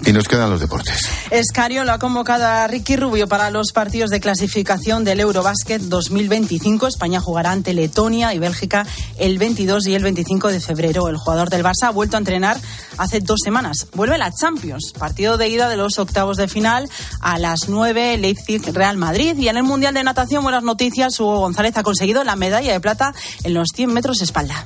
Y 0.06 0.14
nos 0.14 0.28
quedan 0.28 0.50
los 0.50 0.60
deportes. 0.60 1.08
Escario 1.32 1.84
lo 1.84 1.92
ha 1.92 2.00
convocado 2.00 2.46
a 2.46 2.68
Ricky 2.68 2.96
Rubio 2.96 3.28
para 3.28 3.50
los 3.50 3.72
partidos 3.72 4.10
de 4.10 4.20
clasificación 4.20 5.04
del 5.04 5.20
Eurobásquet 5.20 5.82
2025. 5.82 6.88
España 6.88 7.20
jugará 7.20 7.52
ante 7.52 7.74
Letonia 7.74 8.34
y 8.34 8.40
Bélgica 8.40 8.86
el 9.18 9.38
22 9.38 9.88
y 9.88 9.96
el 9.96 10.04
25 10.04 10.50
de 10.50 10.60
febrero. 10.60 11.08
El 11.08 11.18
jugador 11.18 11.50
del 11.50 11.64
Barça 11.64 11.88
ha 11.88 11.92
vuelto 11.92 12.18
a 12.18 12.20
entrenar 12.20 12.58
hace 12.98 13.20
dos 13.20 13.40
semanas. 13.44 13.88
Vuelve 13.94 14.18
la 14.18 14.32
Champions, 14.32 14.94
partido 14.98 15.38
de 15.38 15.50
ida 15.50 15.70
de 15.70 15.78
los 15.78 15.98
octavos 15.98 16.38
de 16.38 16.48
final 16.48 16.90
a 17.22 17.38
las 17.40 17.70
9 17.70 18.18
Leipzig-Real 18.18 18.98
Madrid. 18.98 19.36
Y 19.38 19.48
en 19.48 19.58
el 19.58 19.64
Mundial 19.64 19.94
de 19.94 20.04
Natación, 20.04 20.44
buenas 20.44 20.64
noticias, 20.64 21.20
Hugo 21.20 21.40
González 21.40 21.78
ha 21.78 21.84
conseguido 21.84 22.24
la 22.24 22.36
medalla 22.36 22.72
de 22.72 22.80
plata 22.80 23.14
en 23.44 23.54
los 23.54 23.70
100 23.74 23.94
metros 23.94 24.22
espalda. 24.22 24.64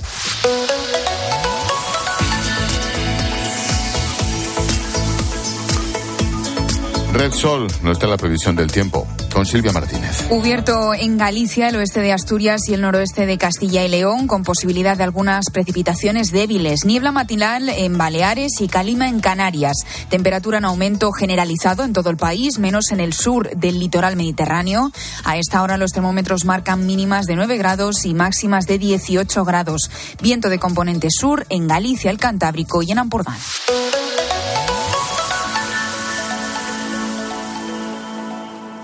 Red 7.14 7.32
Sol, 7.32 7.68
no 7.84 7.92
está 7.92 8.08
la 8.08 8.18
previsión 8.18 8.56
del 8.56 8.72
tiempo. 8.72 9.08
Con 9.32 9.46
Silvia 9.46 9.72
Martínez. 9.72 10.24
Cubierto 10.30 10.96
en 10.96 11.18
Galicia, 11.18 11.70
el 11.70 11.76
oeste 11.76 12.02
de 12.02 12.12
Asturias 12.12 12.62
y 12.68 12.74
el 12.74 12.82
noroeste 12.82 13.28
de 13.28 13.38
Castilla 13.38 13.84
y 13.84 13.88
León, 13.88 14.28
con 14.28 14.44
posibilidad 14.44 14.98
de 14.98 15.04
algunas 15.04 15.46
precipitaciones 15.52 16.32
débiles. 16.32 16.86
Niebla 16.86 17.12
matinal 17.12 17.70
en 17.70 18.00
Baleares 18.00 18.62
y 18.62 18.68
calima 18.68 19.10
en 19.10 19.20
Canarias. 19.20 19.78
Temperatura 20.10 20.58
en 20.58 20.66
aumento 20.66 21.12
generalizado 21.12 21.84
en 21.84 21.94
todo 21.94 22.10
el 22.10 22.18
país, 22.18 22.58
menos 22.58 22.92
en 22.92 23.00
el 23.00 23.14
sur 23.14 23.50
del 23.56 23.80
litoral 23.80 24.16
mediterráneo. 24.16 24.92
A 25.24 25.38
esta 25.38 25.62
hora 25.62 25.78
los 25.78 25.92
termómetros 25.92 26.46
marcan 26.46 26.88
mínimas 26.88 27.28
de 27.28 27.36
9 27.36 27.58
grados 27.58 28.06
y 28.06 28.16
máximas 28.16 28.66
de 28.66 28.80
18 28.80 29.46
grados. 29.46 29.92
Viento 30.22 30.50
de 30.50 30.58
componente 30.58 31.10
sur 31.12 31.46
en 31.50 31.68
Galicia, 31.68 32.10
el 32.10 32.18
Cantábrico 32.18 32.82
y 32.82 32.92
en 32.92 32.98
Ampurdán. 32.98 33.38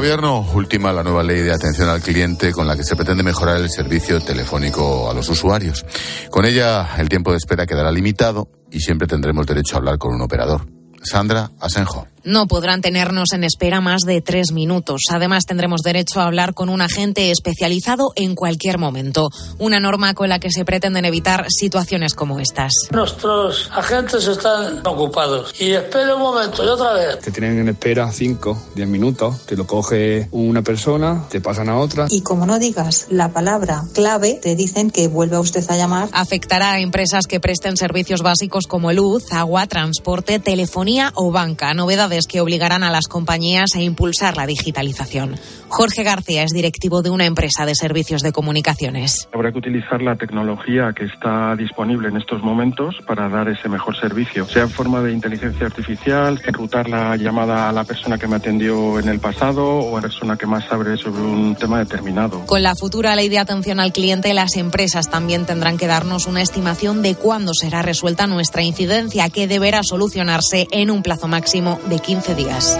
gobierno 0.00 0.46
ultima 0.54 0.94
la 0.94 1.02
nueva 1.02 1.22
ley 1.22 1.42
de 1.42 1.52
atención 1.52 1.90
al 1.90 2.00
cliente 2.00 2.52
con 2.52 2.66
la 2.66 2.74
que 2.74 2.84
se 2.84 2.96
pretende 2.96 3.22
mejorar 3.22 3.58
el 3.58 3.68
servicio 3.68 4.18
telefónico 4.18 5.10
a 5.10 5.12
los 5.12 5.28
usuarios. 5.28 5.84
Con 6.30 6.46
ella 6.46 6.96
el 6.96 7.10
tiempo 7.10 7.32
de 7.32 7.36
espera 7.36 7.66
quedará 7.66 7.92
limitado 7.92 8.48
y 8.70 8.80
siempre 8.80 9.06
tendremos 9.06 9.46
derecho 9.46 9.74
a 9.74 9.78
hablar 9.80 9.98
con 9.98 10.14
un 10.14 10.22
operador. 10.22 10.66
Sandra 11.02 11.50
Asenjo 11.60 12.06
no 12.24 12.46
podrán 12.46 12.80
tenernos 12.80 13.32
en 13.32 13.44
espera 13.44 13.80
más 13.80 14.02
de 14.02 14.20
tres 14.20 14.52
minutos. 14.52 15.02
Además, 15.10 15.44
tendremos 15.46 15.82
derecho 15.82 16.20
a 16.20 16.26
hablar 16.26 16.54
con 16.54 16.68
un 16.68 16.80
agente 16.80 17.30
especializado 17.30 18.12
en 18.16 18.34
cualquier 18.34 18.78
momento. 18.78 19.30
Una 19.58 19.80
norma 19.80 20.14
con 20.14 20.28
la 20.28 20.38
que 20.38 20.50
se 20.50 20.64
pretenden 20.64 21.04
evitar 21.04 21.46
situaciones 21.48 22.14
como 22.14 22.40
estas. 22.40 22.72
Nuestros 22.90 23.70
agentes 23.72 24.26
están 24.26 24.86
ocupados. 24.86 25.52
Y 25.60 25.72
espera 25.72 26.14
un 26.14 26.22
momento, 26.22 26.64
y 26.64 26.68
otra 26.68 26.92
vez. 26.92 27.18
Te 27.20 27.30
tienen 27.30 27.58
en 27.58 27.68
espera 27.68 28.10
cinco, 28.12 28.60
diez 28.74 28.88
minutos. 28.88 29.46
Te 29.46 29.56
lo 29.56 29.66
coge 29.66 30.28
una 30.30 30.62
persona, 30.62 31.26
te 31.30 31.40
pasan 31.40 31.68
a 31.68 31.78
otra. 31.78 32.06
Y 32.10 32.22
como 32.22 32.46
no 32.46 32.58
digas 32.58 33.06
la 33.10 33.30
palabra 33.30 33.84
clave, 33.94 34.38
te 34.42 34.54
dicen 34.56 34.90
que 34.90 35.08
vuelva 35.08 35.40
usted 35.40 35.64
a 35.70 35.76
llamar. 35.76 36.08
Afectará 36.12 36.72
a 36.72 36.80
empresas 36.80 37.26
que 37.26 37.40
presten 37.40 37.76
servicios 37.76 38.22
básicos 38.22 38.66
como 38.66 38.92
luz, 38.92 39.32
agua, 39.32 39.66
transporte, 39.66 40.38
telefonía 40.38 41.12
o 41.14 41.30
banca. 41.30 41.72
Novedad 41.74 42.09
que 42.26 42.40
obligarán 42.40 42.82
a 42.82 42.90
las 42.90 43.06
compañías 43.06 43.74
a 43.74 43.80
impulsar 43.80 44.36
la 44.36 44.46
digitalización. 44.46 45.36
Jorge 45.68 46.02
García 46.02 46.42
es 46.42 46.50
directivo 46.50 47.02
de 47.02 47.10
una 47.10 47.26
empresa 47.26 47.64
de 47.64 47.74
servicios 47.74 48.22
de 48.22 48.32
comunicaciones. 48.32 49.28
Habrá 49.32 49.52
que 49.52 49.58
utilizar 49.58 50.02
la 50.02 50.16
tecnología 50.16 50.92
que 50.94 51.04
está 51.04 51.54
disponible 51.56 52.08
en 52.08 52.16
estos 52.16 52.42
momentos 52.42 52.96
para 53.06 53.28
dar 53.28 53.48
ese 53.48 53.68
mejor 53.68 53.96
servicio, 53.96 54.46
sea 54.46 54.64
en 54.64 54.70
forma 54.70 55.00
de 55.00 55.12
inteligencia 55.12 55.66
artificial, 55.66 56.40
enrutar 56.44 56.88
la 56.88 57.16
llamada 57.16 57.68
a 57.68 57.72
la 57.72 57.84
persona 57.84 58.18
que 58.18 58.26
me 58.26 58.36
atendió 58.36 58.98
en 58.98 59.08
el 59.08 59.20
pasado 59.20 59.64
o 59.64 59.96
a 59.96 60.00
la 60.00 60.08
persona 60.08 60.36
que 60.36 60.46
más 60.46 60.64
sabe 60.64 60.96
sobre 60.96 61.22
un 61.22 61.54
tema 61.54 61.78
determinado. 61.78 62.44
Con 62.46 62.62
la 62.62 62.74
futura 62.74 63.14
ley 63.14 63.28
de 63.28 63.38
atención 63.38 63.78
al 63.78 63.92
cliente, 63.92 64.34
las 64.34 64.56
empresas 64.56 65.08
también 65.08 65.46
tendrán 65.46 65.78
que 65.78 65.86
darnos 65.86 66.26
una 66.26 66.42
estimación 66.42 67.02
de 67.02 67.14
cuándo 67.14 67.54
será 67.54 67.82
resuelta 67.82 68.26
nuestra 68.26 68.62
incidencia, 68.62 69.28
que 69.30 69.46
deberá 69.46 69.82
solucionarse 69.82 70.66
en 70.72 70.90
un 70.90 71.02
plazo 71.02 71.28
máximo 71.28 71.78
de 71.88 71.99
15 72.00 72.34
días. 72.34 72.78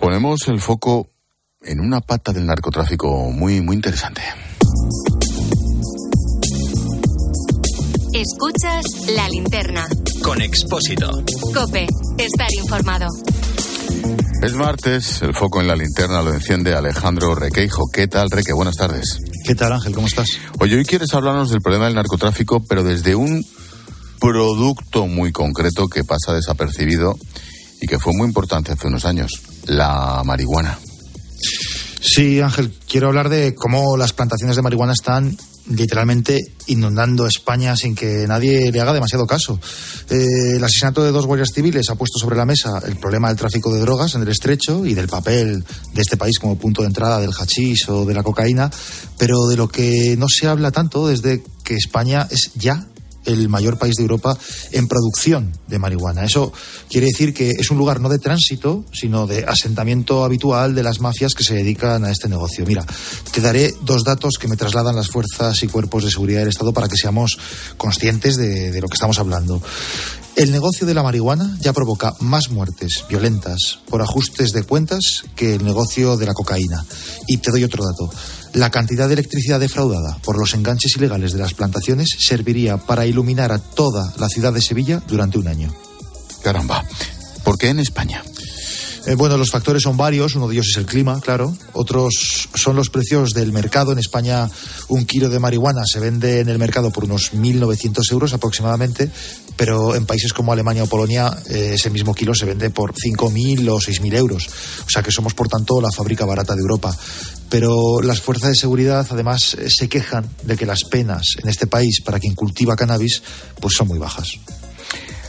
Ponemos 0.00 0.48
el 0.48 0.60
foco 0.60 1.08
en 1.62 1.80
una 1.80 2.00
pata 2.00 2.32
del 2.32 2.46
narcotráfico 2.46 3.30
muy, 3.30 3.60
muy 3.60 3.76
interesante. 3.76 4.22
Escuchas 8.12 9.10
la 9.14 9.28
linterna. 9.28 9.86
Con 10.22 10.40
Expósito. 10.40 11.10
Cope, 11.52 11.86
estar 12.18 12.48
informado. 12.62 13.08
Es 14.42 14.54
martes, 14.54 15.22
el 15.22 15.34
foco 15.34 15.60
en 15.60 15.66
la 15.66 15.76
linterna 15.76 16.22
lo 16.22 16.32
enciende 16.32 16.74
Alejandro 16.74 17.34
Requeijo. 17.34 17.90
¿Qué 17.92 18.06
tal, 18.06 18.30
Reque? 18.30 18.52
Buenas 18.52 18.76
tardes. 18.76 19.18
¿Qué 19.44 19.54
tal, 19.54 19.72
Ángel? 19.72 19.94
¿Cómo 19.94 20.06
estás? 20.06 20.28
Oye, 20.60 20.76
hoy 20.76 20.84
quieres 20.84 21.12
hablarnos 21.14 21.50
del 21.50 21.60
problema 21.60 21.86
del 21.86 21.94
narcotráfico, 21.94 22.62
pero 22.68 22.82
desde 22.84 23.14
un 23.14 23.44
producto 24.20 25.06
muy 25.06 25.32
concreto 25.32 25.88
que 25.88 26.04
pasa 26.04 26.32
desapercibido 26.32 27.16
y 27.80 27.86
que 27.86 27.98
fue 27.98 28.12
muy 28.16 28.26
importante 28.26 28.72
hace 28.72 28.86
unos 28.86 29.04
años, 29.04 29.30
la 29.66 30.22
marihuana. 30.24 30.78
Sí, 32.00 32.40
Ángel, 32.40 32.72
quiero 32.88 33.08
hablar 33.08 33.28
de 33.28 33.54
cómo 33.54 33.96
las 33.96 34.12
plantaciones 34.12 34.56
de 34.56 34.62
marihuana 34.62 34.92
están 34.92 35.36
literalmente 35.68 36.40
inundando 36.68 37.26
España 37.26 37.76
sin 37.76 37.94
que 37.94 38.26
nadie 38.28 38.70
le 38.70 38.80
haga 38.80 38.92
demasiado 38.92 39.26
caso. 39.26 39.58
Eh, 40.08 40.56
el 40.56 40.64
asesinato 40.64 41.02
de 41.02 41.10
dos 41.10 41.26
guardias 41.26 41.50
civiles 41.52 41.90
ha 41.90 41.96
puesto 41.96 42.18
sobre 42.18 42.36
la 42.36 42.44
mesa 42.44 42.80
el 42.86 42.96
problema 42.96 43.28
del 43.28 43.36
tráfico 43.36 43.72
de 43.72 43.80
drogas 43.80 44.14
en 44.14 44.22
el 44.22 44.28
estrecho 44.28 44.86
y 44.86 44.94
del 44.94 45.08
papel 45.08 45.64
de 45.92 46.00
este 46.00 46.16
país 46.16 46.38
como 46.38 46.56
punto 46.56 46.82
de 46.82 46.88
entrada 46.88 47.18
del 47.18 47.32
hachís 47.32 47.88
o 47.88 48.04
de 48.04 48.14
la 48.14 48.22
cocaína, 48.22 48.70
pero 49.18 49.46
de 49.46 49.56
lo 49.56 49.68
que 49.68 50.14
no 50.16 50.26
se 50.28 50.46
habla 50.46 50.70
tanto 50.70 51.08
desde 51.08 51.42
que 51.64 51.74
España 51.74 52.28
es 52.30 52.52
ya 52.54 52.86
el 53.26 53.48
mayor 53.48 53.78
país 53.78 53.94
de 53.96 54.02
Europa 54.02 54.36
en 54.72 54.88
producción 54.88 55.52
de 55.66 55.78
marihuana. 55.78 56.24
Eso 56.24 56.52
quiere 56.88 57.08
decir 57.08 57.34
que 57.34 57.50
es 57.50 57.70
un 57.70 57.78
lugar 57.78 58.00
no 58.00 58.08
de 58.08 58.18
tránsito, 58.18 58.84
sino 58.92 59.26
de 59.26 59.44
asentamiento 59.44 60.24
habitual 60.24 60.74
de 60.74 60.82
las 60.82 61.00
mafias 61.00 61.34
que 61.34 61.44
se 61.44 61.54
dedican 61.54 62.04
a 62.04 62.10
este 62.10 62.28
negocio. 62.28 62.64
Mira, 62.66 62.84
te 63.32 63.40
daré 63.40 63.74
dos 63.82 64.04
datos 64.04 64.38
que 64.38 64.48
me 64.48 64.56
trasladan 64.56 64.96
las 64.96 65.08
fuerzas 65.08 65.62
y 65.62 65.68
cuerpos 65.68 66.04
de 66.04 66.10
seguridad 66.10 66.40
del 66.40 66.48
Estado 66.48 66.72
para 66.72 66.88
que 66.88 66.96
seamos 66.96 67.38
conscientes 67.76 68.36
de, 68.36 68.70
de 68.70 68.80
lo 68.80 68.88
que 68.88 68.94
estamos 68.94 69.18
hablando. 69.18 69.60
El 70.36 70.52
negocio 70.52 70.86
de 70.86 70.92
la 70.92 71.02
marihuana 71.02 71.56
ya 71.62 71.72
provoca 71.72 72.12
más 72.20 72.50
muertes 72.50 73.04
violentas 73.08 73.78
por 73.88 74.02
ajustes 74.02 74.52
de 74.52 74.64
cuentas 74.64 75.22
que 75.34 75.54
el 75.54 75.64
negocio 75.64 76.18
de 76.18 76.26
la 76.26 76.34
cocaína. 76.34 76.84
Y 77.26 77.38
te 77.38 77.50
doy 77.50 77.64
otro 77.64 77.82
dato. 77.82 78.10
La 78.52 78.70
cantidad 78.70 79.06
de 79.08 79.14
electricidad 79.14 79.60
defraudada 79.60 80.18
por 80.22 80.38
los 80.38 80.54
enganches 80.54 80.96
ilegales 80.96 81.32
de 81.32 81.38
las 81.38 81.54
plantaciones 81.54 82.08
serviría 82.18 82.76
para 82.76 83.06
iluminar 83.06 83.52
a 83.52 83.58
toda 83.58 84.12
la 84.18 84.28
ciudad 84.28 84.52
de 84.52 84.62
Sevilla 84.62 85.02
durante 85.06 85.38
un 85.38 85.48
año. 85.48 85.74
Caramba, 86.42 86.84
¿por 87.44 87.58
qué 87.58 87.68
en 87.68 87.80
España? 87.80 88.22
Eh, 89.06 89.14
bueno, 89.14 89.38
los 89.38 89.50
factores 89.50 89.82
son 89.82 89.96
varios. 89.96 90.34
Uno 90.34 90.48
de 90.48 90.54
ellos 90.54 90.68
es 90.68 90.76
el 90.78 90.86
clima, 90.86 91.20
claro. 91.20 91.56
Otros 91.74 92.48
son 92.54 92.74
los 92.74 92.90
precios 92.90 93.30
del 93.30 93.52
mercado. 93.52 93.92
En 93.92 93.98
España, 93.98 94.50
un 94.88 95.06
kilo 95.06 95.28
de 95.28 95.38
marihuana 95.38 95.82
se 95.86 96.00
vende 96.00 96.40
en 96.40 96.48
el 96.48 96.58
mercado 96.58 96.90
por 96.90 97.04
unos 97.04 97.32
1.900 97.32 98.10
euros 98.10 98.32
aproximadamente, 98.32 99.08
pero 99.56 99.94
en 99.94 100.06
países 100.06 100.32
como 100.32 100.52
Alemania 100.52 100.84
o 100.84 100.86
Polonia, 100.86 101.30
eh, 101.48 101.72
ese 101.74 101.90
mismo 101.90 102.14
kilo 102.14 102.34
se 102.34 102.46
vende 102.46 102.70
por 102.70 102.92
5.000 102.92 103.68
o 103.70 103.78
6.000 103.78 104.14
euros. 104.16 104.48
O 104.86 104.90
sea 104.90 105.02
que 105.02 105.10
somos, 105.10 105.34
por 105.34 105.48
tanto, 105.48 105.80
la 105.80 105.90
fábrica 105.90 106.24
barata 106.24 106.54
de 106.54 106.60
Europa 106.60 106.96
pero 107.48 108.00
las 108.02 108.20
fuerzas 108.20 108.50
de 108.50 108.56
seguridad 108.56 109.06
además 109.10 109.54
eh, 109.54 109.68
se 109.68 109.88
quejan 109.88 110.28
de 110.42 110.56
que 110.56 110.66
las 110.66 110.84
penas 110.84 111.36
en 111.42 111.48
este 111.48 111.66
país 111.66 112.00
para 112.04 112.18
quien 112.18 112.34
cultiva 112.34 112.76
cannabis 112.76 113.22
pues 113.60 113.74
son 113.74 113.88
muy 113.88 113.98
bajas. 113.98 114.32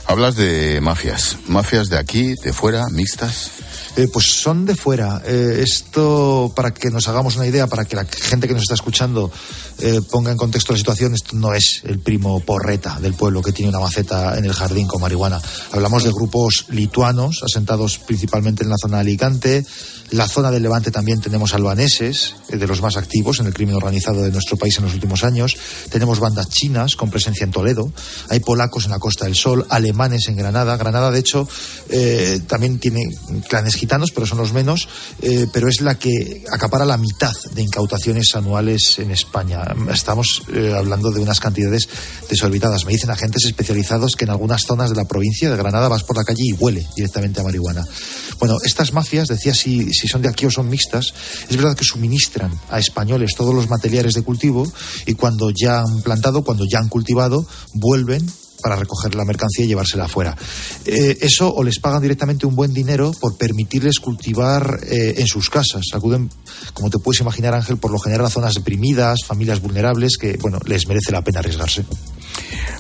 Hablas 0.06 0.36
de 0.36 0.80
mafias, 0.82 1.38
mafias 1.48 1.90
de 1.90 1.98
aquí, 1.98 2.34
de 2.44 2.54
fuera, 2.54 2.86
mixtas. 2.92 3.52
Eh, 3.98 4.08
pues 4.14 4.28
son 4.30 4.64
de 4.64 4.76
fuera. 4.76 5.24
Eh, 5.26 5.64
esto, 5.66 6.54
para 6.56 6.72
que 6.72 6.92
nos 6.92 7.08
hagamos 7.08 7.36
una 7.36 7.48
idea, 7.48 7.66
para 7.66 7.84
que 7.84 7.96
la 7.96 8.06
gente 8.06 8.48
que 8.48 8.54
nos 8.54 8.62
está 8.62 8.76
escuchando 8.76 9.32
eh, 9.80 10.02
ponga 10.12 10.30
en 10.32 10.38
contexto 10.38 10.72
la 10.72 10.78
situación, 10.78 11.16
esto 11.16 11.36
no 11.36 11.52
es 11.56 11.82
el 11.84 11.98
primo 11.98 12.40
porreta 12.42 13.00
del 13.00 13.16
pueblo 13.16 13.42
que 13.42 13.52
tiene 13.52 13.70
una 13.70 13.80
maceta 13.80 14.38
en 14.38 14.46
el 14.46 14.54
jardín 14.54 14.88
con 14.88 15.02
marihuana. 15.02 15.42
Hablamos 15.72 16.04
de 16.04 16.12
grupos 16.12 16.66
lituanos, 16.70 17.42
asentados 17.44 17.98
principalmente 17.98 18.64
en 18.64 18.70
la 18.70 18.76
zona 18.80 18.98
de 18.98 19.02
Alicante. 19.02 19.66
La 20.12 20.28
zona 20.28 20.52
del 20.52 20.64
Levante 20.64 20.92
también 20.92 21.20
tenemos 21.20 21.56
albaneses, 21.56 22.36
de 22.50 22.68
los 22.68 22.82
más 22.82 22.98
activos 22.98 23.40
en 23.40 23.48
el 23.48 23.54
crimen 23.54 23.76
organizado 23.76 24.22
de 24.22 24.32
nuestro 24.32 24.58
país 24.58 24.78
en 24.78 24.86
los 24.86 24.94
últimos 24.94 25.24
años. 25.24 25.58
Tenemos 25.90 26.20
bandas 26.20 26.50
chinas 26.50 26.96
con 26.96 27.10
presencia 27.10 27.44
en 27.44 27.52
Toledo. 27.52 27.92
Hay 28.30 28.40
polacos 28.42 28.86
en 28.86 28.92
la 28.92 29.00
Costa 29.00 29.26
del 29.26 29.36
Sol, 29.36 29.66
alemanes 29.70 30.28
en 30.30 30.38
Granada. 30.38 30.78
Granada, 30.78 31.12
de 31.12 31.20
hecho, 31.20 31.48
también 32.48 32.80
tiene 32.80 33.02
clanes 33.50 33.76
pero 34.14 34.28
son 34.28 34.38
los 34.38 34.54
menos, 34.54 34.88
eh, 35.22 35.48
pero 35.52 35.68
es 35.68 35.82
la 35.82 35.96
que 35.96 36.44
acapara 36.52 36.86
la 36.86 36.98
mitad 36.98 37.34
de 37.54 37.62
incautaciones 37.62 38.36
anuales 38.36 39.00
en 39.00 39.12
España. 39.12 39.64
Estamos 39.92 40.44
eh, 40.54 40.74
hablando 40.76 41.12
de 41.12 41.20
unas 41.20 41.40
cantidades 41.40 41.88
desorbitadas. 42.30 42.86
Me 42.86 42.92
dicen 42.92 43.10
agentes 43.10 43.46
especializados 43.46 44.16
que 44.16 44.26
en 44.26 44.32
algunas 44.32 44.64
zonas 44.64 44.90
de 44.90 44.96
la 44.96 45.06
provincia 45.06 45.50
de 45.50 45.58
Granada 45.58 45.88
vas 45.88 46.04
por 46.04 46.18
la 46.18 46.24
calle 46.24 46.44
y 46.44 46.54
huele 46.54 46.86
directamente 46.96 47.42
a 47.42 47.44
marihuana. 47.44 47.84
Bueno, 48.40 48.58
estas 48.64 48.94
mafias, 48.94 49.28
decía 49.28 49.54
si, 49.54 49.92
si 49.94 50.08
son 50.08 50.22
de 50.22 50.30
aquí 50.30 50.46
o 50.46 50.52
son 50.52 50.70
mixtas, 50.70 51.14
es 51.50 51.56
verdad 51.56 51.76
que 51.76 51.84
suministran 51.84 52.52
a 52.70 52.80
españoles 52.80 53.34
todos 53.36 53.54
los 53.54 53.70
materiales 53.70 54.14
de 54.14 54.22
cultivo 54.22 54.72
y 55.06 55.16
cuando 55.16 55.50
ya 55.50 55.80
han 55.80 56.02
plantado, 56.02 56.44
cuando 56.44 56.66
ya 56.66 56.80
han 56.80 56.90
cultivado, 56.90 57.48
vuelven 57.74 58.26
para 58.62 58.76
recoger 58.76 59.16
la 59.16 59.26
mercancía 59.26 59.66
y 59.66 59.68
llevársela 59.68 60.06
afuera. 60.06 60.36
Eh, 60.86 61.18
eso 61.22 61.54
o 61.54 61.64
les 61.64 61.80
pagan 61.80 62.02
directamente 62.02 62.46
un 62.46 62.56
buen 62.56 62.74
dinero 62.74 63.12
por 63.20 63.38
permitirles 63.38 64.00
cultivar 64.00 64.80
eh, 64.84 65.16
en 65.18 65.28
sus 65.28 65.50
casas. 65.50 65.84
Acuden, 65.94 66.30
como 66.74 66.90
te 66.90 67.00
puedes 67.00 67.22
imaginar, 67.22 67.54
Ángel, 67.54 67.78
por 67.78 67.92
lo 67.92 68.00
general 68.00 68.26
a 68.26 68.30
zonas 68.30 68.54
deprimidas, 68.56 69.20
familias 69.26 69.62
vulnerables, 69.62 70.18
que, 70.18 70.38
bueno, 70.38 70.60
les 70.66 70.88
merece 70.88 71.12
la 71.12 71.24
pena 71.24 71.40
arriesgarse. 71.40 71.86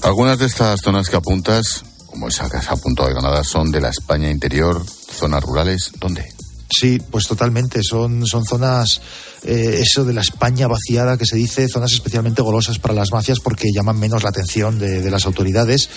Algunas 0.01 0.39
de 0.39 0.45
estas 0.45 0.81
zonas 0.81 1.09
que 1.09 1.15
apuntas, 1.15 1.83
como 2.05 2.27
esa 2.27 2.49
que 2.49 2.57
has 2.57 2.69
apuntado 2.69 3.07
de 3.07 3.15
Granada, 3.15 3.43
son 3.43 3.71
de 3.71 3.81
la 3.81 3.89
España 3.89 4.29
interior, 4.29 4.85
zonas 4.85 5.43
rurales, 5.43 5.91
¿dónde? 5.99 6.36
Sí, 6.69 6.99
pues 7.11 7.25
totalmente. 7.25 7.81
Son, 7.81 8.25
son 8.25 8.45
zonas, 8.45 9.01
eh, 9.43 9.81
eso 9.81 10.03
de 10.03 10.13
la 10.13 10.21
España 10.21 10.67
vaciada 10.67 11.17
que 11.17 11.25
se 11.25 11.37
dice, 11.37 11.67
zonas 11.69 11.93
especialmente 11.93 12.41
golosas 12.41 12.77
para 12.77 12.93
las 12.93 13.11
mafias 13.11 13.39
porque 13.39 13.69
llaman 13.73 13.97
menos 13.97 14.23
la 14.23 14.29
atención 14.29 14.77
de, 14.77 15.09
las 15.09 15.25
autoridades. 15.25 15.89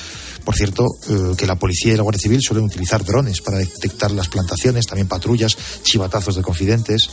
Por 0.44 0.54
cierto, 0.54 0.86
eh, 1.08 1.34
que 1.36 1.46
la 1.46 1.56
policía 1.56 1.92
y 1.92 1.96
la 1.96 2.02
Guardia 2.02 2.20
Civil 2.20 2.40
suelen 2.40 2.64
utilizar 2.64 3.04
drones 3.04 3.40
para 3.40 3.58
detectar 3.58 4.12
las 4.12 4.28
plantaciones, 4.28 4.86
también 4.86 5.08
patrullas, 5.08 5.56
chivatazos 5.82 6.36
de 6.36 6.42
confidentes 6.42 7.10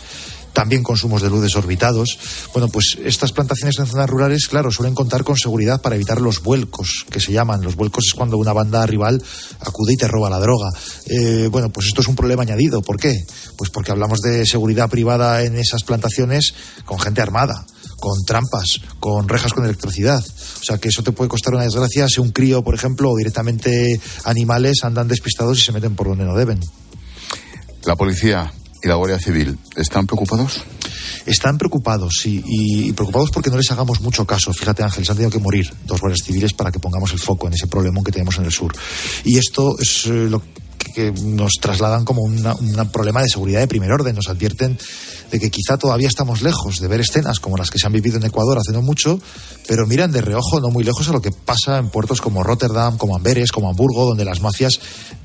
también 0.58 0.82
consumos 0.82 1.22
de 1.22 1.30
luz 1.30 1.44
desorbitados. 1.44 2.18
Bueno, 2.52 2.68
pues 2.68 2.98
estas 3.06 3.32
plantaciones 3.32 3.78
en 3.78 3.86
zonas 3.86 4.10
rurales, 4.10 4.48
claro, 4.48 4.72
suelen 4.72 4.96
contar 4.96 5.24
con 5.24 5.38
seguridad 5.38 5.84
para 5.84 5.94
evitar 5.94 6.20
los 6.20 6.42
vuelcos, 6.42 7.06
que 7.12 7.20
se 7.20 7.32
llaman. 7.32 7.62
Los 7.62 7.76
vuelcos 7.76 8.06
es 8.08 8.16
cuando 8.16 8.40
una 8.40 8.54
banda 8.54 8.84
rival 8.88 9.22
acude 9.60 9.94
y 9.94 9.98
te 9.98 10.08
roba 10.08 10.32
la 10.32 10.40
droga. 10.40 10.72
Eh, 11.06 11.48
bueno, 11.52 11.70
pues 11.70 11.86
esto 11.86 12.02
es 12.02 12.08
un 12.08 12.16
problema 12.16 12.42
añadido. 12.42 12.82
¿Por 12.82 13.00
qué? 13.00 13.14
Pues 13.56 13.70
porque 13.70 13.92
hablamos 13.92 14.20
de 14.22 14.48
seguridad 14.48 14.90
privada 14.90 15.44
en 15.44 15.58
esas 15.60 15.84
plantaciones 15.84 16.56
con 16.86 17.00
gente 17.00 17.22
armada 17.22 17.64
con 18.00 18.24
trampas, 18.26 18.80
con 19.00 19.28
rejas 19.28 19.54
con 19.54 19.66
electricidad. 19.66 20.24
O 20.24 20.64
sea 20.64 20.78
que 20.80 20.90
eso 20.90 21.04
te 21.04 21.12
puede 21.12 21.30
costar 21.30 21.54
una 21.54 21.64
desgracia 21.64 22.08
si 22.08 22.20
un 22.20 22.32
crío, 22.32 22.64
por 22.64 22.76
ejemplo, 22.76 23.12
o 23.12 23.18
directamente 23.18 24.00
animales 24.24 24.84
andan 24.84 25.08
despistados 25.08 25.60
y 25.60 25.62
se 25.62 25.72
meten 25.72 25.96
por 25.96 26.08
donde 26.08 26.24
no 26.24 26.36
deben. 26.36 26.60
La 27.86 27.96
policía 27.96 28.54
y 28.88 29.24
Civil 29.24 29.58
están 29.76 30.08
preocupados? 30.08 30.64
Están 31.26 31.58
preocupados, 31.58 32.14
sí, 32.22 32.42
y, 32.46 32.94
preocupados 32.94 33.32
porque 33.32 33.50
no 33.50 33.58
les 33.58 33.70
hagamos 33.72 34.00
mucho 34.00 34.26
caso. 34.26 34.54
Fíjate, 34.54 34.84
Ángel, 34.84 35.06
se 35.06 35.12
han 35.12 35.18
tenido 35.18 35.32
que 35.32 35.40
morir 35.40 35.72
dos 35.86 36.00
guardias 36.00 36.26
civiles 36.26 36.54
para 36.54 36.72
que 36.72 36.80
pongamos 36.80 37.12
el 37.12 37.20
foco 37.20 37.48
en 37.48 37.54
ese 37.54 37.68
problema 37.68 38.02
que 38.04 38.12
tenemos 38.12 38.38
en 38.38 38.46
el 38.46 38.52
sur. 38.52 38.74
Y 39.26 39.38
esto 39.38 39.78
es 39.78 40.06
eh, 40.06 40.28
lo 40.30 40.42
que 40.96 41.12
nos 41.12 41.54
trasladan 41.60 42.06
como 42.06 42.22
un 42.22 42.90
problema 42.92 43.22
de 43.22 43.28
seguridad 43.28 43.60
de 43.60 43.68
primer 43.68 43.92
orden. 43.92 44.16
Nos 44.16 44.30
advierten 44.30 44.78
de 45.32 45.40
que 45.40 45.52
quizá 45.52 45.78
todavía 45.78 46.08
estamos 46.08 46.42
lejos 46.42 46.80
de 46.80 46.88
ver 46.88 47.02
escenas 47.02 47.40
como 47.40 47.58
las 47.58 47.70
que 47.70 47.80
se 47.80 47.88
han 47.88 47.94
vivido 47.94 48.18
en 48.18 48.24
Ecuador 48.24 48.58
hace 48.58 48.72
no 48.72 48.82
mucho, 48.82 49.20
pero 49.68 49.86
miran 49.86 50.12
de 50.12 50.22
reojo 50.22 50.62
no 50.62 50.70
muy 50.70 50.84
lejos 50.84 51.10
a 51.10 51.12
lo 51.12 51.22
que 51.22 51.32
pasa 51.32 51.78
en 51.78 51.90
puertos 51.90 52.22
como 52.22 52.44
Rotterdam, 52.44 52.98
como 52.98 53.16
Amberes, 53.16 53.52
como 53.52 53.70
Hamburgo, 53.70 54.06
donde 54.06 54.26
las 54.26 54.42
mafias 54.42 54.80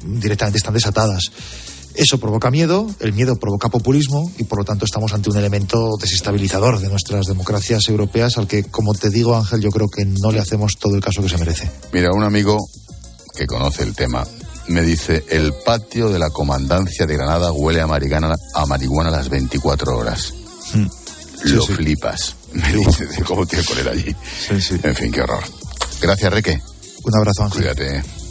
directamente 0.04 0.58
están 0.58 0.74
desatadas. 0.74 1.30
Eso 1.94 2.18
provoca 2.18 2.50
miedo, 2.50 2.86
el 3.00 3.12
miedo 3.12 3.36
provoca 3.36 3.68
populismo 3.68 4.30
y 4.38 4.44
por 4.44 4.58
lo 4.58 4.64
tanto 4.64 4.84
estamos 4.84 5.12
ante 5.12 5.30
un 5.30 5.36
elemento 5.36 5.90
desestabilizador 6.00 6.80
de 6.80 6.88
nuestras 6.88 7.26
democracias 7.26 7.88
europeas 7.88 8.38
al 8.38 8.46
que, 8.46 8.64
como 8.64 8.94
te 8.94 9.10
digo 9.10 9.36
Ángel, 9.36 9.60
yo 9.60 9.70
creo 9.70 9.88
que 9.88 10.04
no 10.04 10.30
le 10.30 10.40
hacemos 10.40 10.72
todo 10.78 10.94
el 10.94 11.02
caso 11.02 11.22
que 11.22 11.28
se 11.28 11.38
merece. 11.38 11.70
Mira, 11.92 12.12
un 12.12 12.24
amigo 12.24 12.56
que 13.36 13.46
conoce 13.46 13.82
el 13.82 13.94
tema 13.94 14.26
me 14.68 14.82
dice, 14.82 15.24
el 15.28 15.52
patio 15.52 16.08
de 16.08 16.18
la 16.18 16.30
comandancia 16.30 17.06
de 17.06 17.16
Granada 17.16 17.52
huele 17.52 17.80
a 17.80 17.86
marihuana 17.86 18.34
a, 18.54 18.66
marihuana 18.66 19.10
las 19.10 19.28
24 19.28 19.96
horas. 19.96 20.32
Hmm. 20.72 20.86
Lo 21.44 21.66
flipas. 21.66 22.36
Me 22.52 22.70
dice 22.70 23.06
de 23.06 23.22
cómo 23.24 23.46
tiene 23.46 23.64
que 23.64 23.70
poner 23.70 23.88
allí. 23.88 24.16
En 24.82 24.94
fin, 24.94 25.10
qué 25.10 25.22
horror. 25.22 25.42
Gracias, 26.00 26.32
Reque. 26.32 26.60
Un 27.04 27.16
abrazo, 27.16 27.44
Ángel. 27.44 27.62
Cuídate. 27.62 28.21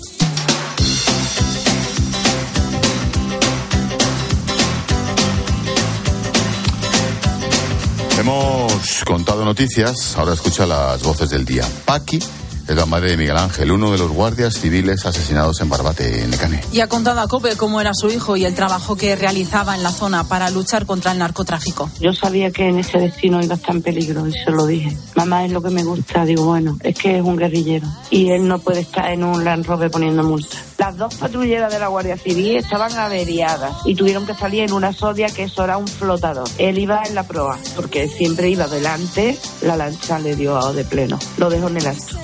Hemos 8.22 9.04
contado 9.04 9.44
noticias, 9.44 10.16
ahora 10.16 10.34
escucha 10.34 10.68
las 10.68 11.02
voces 11.02 11.32
del 11.32 11.44
día. 11.44 11.68
Paqui 11.86 12.20
es 12.68 12.76
la 12.76 12.86
madre 12.86 13.12
de 13.12 13.18
Miguel 13.18 13.38
Ángel, 13.38 13.72
uno 13.72 13.92
de 13.92 13.98
los 13.98 14.12
guardias 14.12 14.56
civiles 14.56 15.06
asesinados 15.06 15.62
en 15.62 15.70
Barbate, 15.70 16.24
en 16.24 16.30
Necane. 16.30 16.62
Y 16.72 16.80
ha 16.80 16.88
contado 16.88 17.20
a 17.22 17.28
COPE 17.28 17.56
cómo 17.56 17.82
era 17.82 17.92
su 17.94 18.10
hijo 18.10 18.38
y 18.38 18.46
el 18.46 18.56
trabajo 18.56 18.96
que 18.96 19.16
realizaba 19.16 19.76
en 19.76 19.84
la 19.84 19.92
zona 19.92 20.24
para 20.24 20.50
luchar 20.50 20.86
contra 20.86 21.12
el 21.12 21.20
narcotráfico. 21.20 21.90
Yo 22.00 22.14
sabía 22.14 22.52
que 22.52 22.68
en 22.68 22.80
ese 22.80 22.98
destino 23.00 23.42
iba 23.42 23.56
a 23.56 23.58
estar 23.58 23.76
en 23.76 23.82
peligro 23.82 24.28
y 24.28 24.34
se 24.34 24.52
lo 24.52 24.66
dije. 24.66 24.96
Mamá 25.16 25.46
es 25.46 25.52
lo 25.52 25.62
que 25.62 25.70
me 25.70 25.84
gusta. 25.84 26.26
Digo, 26.26 26.46
bueno, 26.46 26.78
es 26.82 26.96
que 26.96 27.18
es 27.18 27.24
un 27.24 27.38
guerrillero 27.38 27.88
y 28.10 28.30
él 28.30 28.48
no 28.48 28.60
puede 28.60 28.82
estar 28.82 29.12
en 29.12 29.24
un 29.24 29.44
Land 29.44 29.66
Rover 29.66 29.92
poniendo 29.92 30.24
multas. 30.24 30.60
Las 30.78 30.98
dos 30.98 31.14
patrulleras 31.16 31.72
de 31.72 31.80
la 31.80 31.88
Guardia 31.88 32.18
Civil 32.18 32.58
estaban 32.58 32.92
averiadas 32.98 33.78
y 33.86 33.96
tuvieron 33.96 34.26
que 34.26 34.34
salir 34.34 34.64
en 34.64 34.74
una 34.74 34.94
sodia 34.94 35.30
que 35.30 35.44
eso 35.44 35.64
era 35.64 35.78
un 35.78 35.88
flotador. 35.88 36.50
Él 36.58 36.78
iba 36.78 37.04
en 37.06 37.16
la 37.16 37.24
proa 37.24 37.60
porque 37.76 38.08
siempre 38.08 38.50
iba 38.50 38.68
delante, 38.68 39.38
la 39.62 39.78
lancha 39.78 40.20
le 40.20 40.36
dio 40.36 40.74
de 40.74 40.84
pleno. 40.84 41.20
Lo 41.38 41.50
dejó 41.50 41.68
en 41.68 41.78
el 41.78 41.88
alto. 41.88 42.18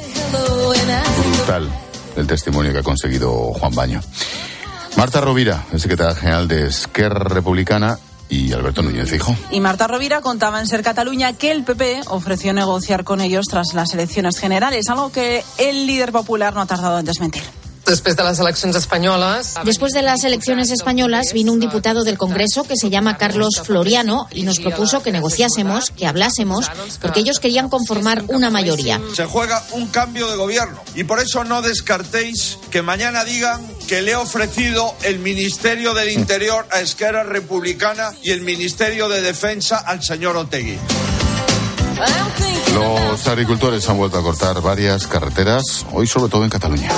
Brutal 0.68 1.70
el 2.18 2.28
testimonio 2.28 2.74
que 2.74 2.80
ha 2.80 2.84
conseguido 2.84 3.54
Juan 3.54 3.74
Baño. 3.74 4.02
Marta 4.98 5.22
Rovira, 5.22 5.66
secretaria 5.78 6.16
general 6.16 6.48
de 6.48 6.68
Esquerra 6.68 7.30
Republicana, 7.30 8.00
y 8.30 8.52
Alberto 8.52 8.82
Núñez 8.82 9.10
Fijo. 9.10 9.36
Y 9.52 9.62
Marta 9.62 9.88
Rovira 9.88 10.22
contaba 10.22 10.60
en 10.60 10.68
Ser 10.68 10.84
Cataluña 10.84 11.34
que 11.34 11.52
el 11.52 11.64
PP 11.64 12.02
ofreció 12.08 12.54
negociar 12.54 13.04
con 13.04 13.22
ellos 13.22 13.46
tras 13.50 13.74
las 13.74 13.94
elecciones 13.94 14.38
generales, 14.38 14.90
algo 14.90 15.12
que 15.12 15.44
el 15.58 15.88
líder 15.88 16.12
popular 16.12 16.54
no 16.54 16.62
ha 16.62 16.66
tardado 16.66 17.00
en 17.00 17.06
desmentir. 17.06 17.44
Después 17.88 18.18
de 18.18 18.24
las 18.24 18.40
elecciones 18.40 18.76
españolas. 18.76 19.56
Después 19.64 19.94
de 19.94 20.02
las 20.02 20.24
elecciones 20.24 20.72
españolas 20.72 21.32
vino 21.34 21.54
un 21.54 21.60
diputado 21.60 22.04
del 22.04 22.18
Congreso 22.18 22.64
que 22.64 22.76
se 22.76 22.90
llama 22.90 23.18
Carlos 23.18 23.62
Floriano 23.64 24.28
y 24.32 24.44
nos 24.44 24.60
propuso 24.60 25.02
que 25.02 25.12
negociásemos, 25.12 25.92
que 25.92 26.06
hablásemos, 26.06 26.70
porque 27.02 27.22
ellos 27.22 27.40
querían 27.40 27.70
conformar 27.70 28.24
una 28.28 28.50
mayoría. 28.50 29.00
Se 29.16 29.26
juega 29.26 29.64
un 29.72 29.88
cambio 29.88 30.30
de 30.30 30.36
gobierno 30.36 30.82
y 30.96 31.06
por 31.06 31.20
eso 31.20 31.44
no 31.44 31.62
descartéis 31.62 32.60
que 32.72 32.82
mañana 32.82 33.24
digan 33.24 33.66
que 33.88 34.02
le 34.02 34.12
he 34.12 34.16
ofrecido 34.16 34.94
el 35.04 35.20
Ministerio 35.20 35.94
del 35.94 36.12
Interior 36.12 36.68
a 36.72 36.82
Esquerra 36.82 37.24
Republicana 37.24 38.12
y 38.22 38.32
el 38.32 38.42
Ministerio 38.42 39.08
de 39.08 39.22
Defensa 39.22 39.78
al 39.78 40.04
señor 40.04 40.36
Otegui. 40.36 40.78
Los 42.74 43.28
agricultores 43.28 43.88
han 43.90 43.98
vuelto 43.98 44.20
a 44.20 44.22
cortar 44.22 44.62
varias 44.62 45.08
carreteras, 45.08 45.86
hoy 45.92 46.06
sobre 46.06 46.30
todo 46.30 46.44
en 46.44 46.50
Cataluña. 46.50 46.92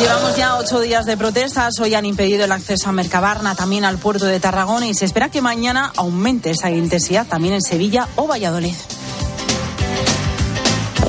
Llevamos 0.00 0.34
ya 0.34 0.56
ocho 0.56 0.80
días 0.80 1.04
de 1.04 1.18
protestas. 1.18 1.78
Hoy 1.78 1.94
han 1.94 2.06
impedido 2.06 2.46
el 2.46 2.52
acceso 2.52 2.88
a 2.88 2.92
Mercabarna, 2.92 3.54
también 3.54 3.84
al 3.84 3.98
puerto 3.98 4.24
de 4.24 4.40
Tarragona 4.40 4.86
y 4.86 4.94
se 4.94 5.04
espera 5.04 5.28
que 5.28 5.42
mañana 5.42 5.92
aumente 5.94 6.50
esa 6.50 6.70
intensidad 6.70 7.26
también 7.26 7.52
en 7.52 7.60
Sevilla 7.60 8.08
o 8.16 8.26
Valladolid. 8.26 8.74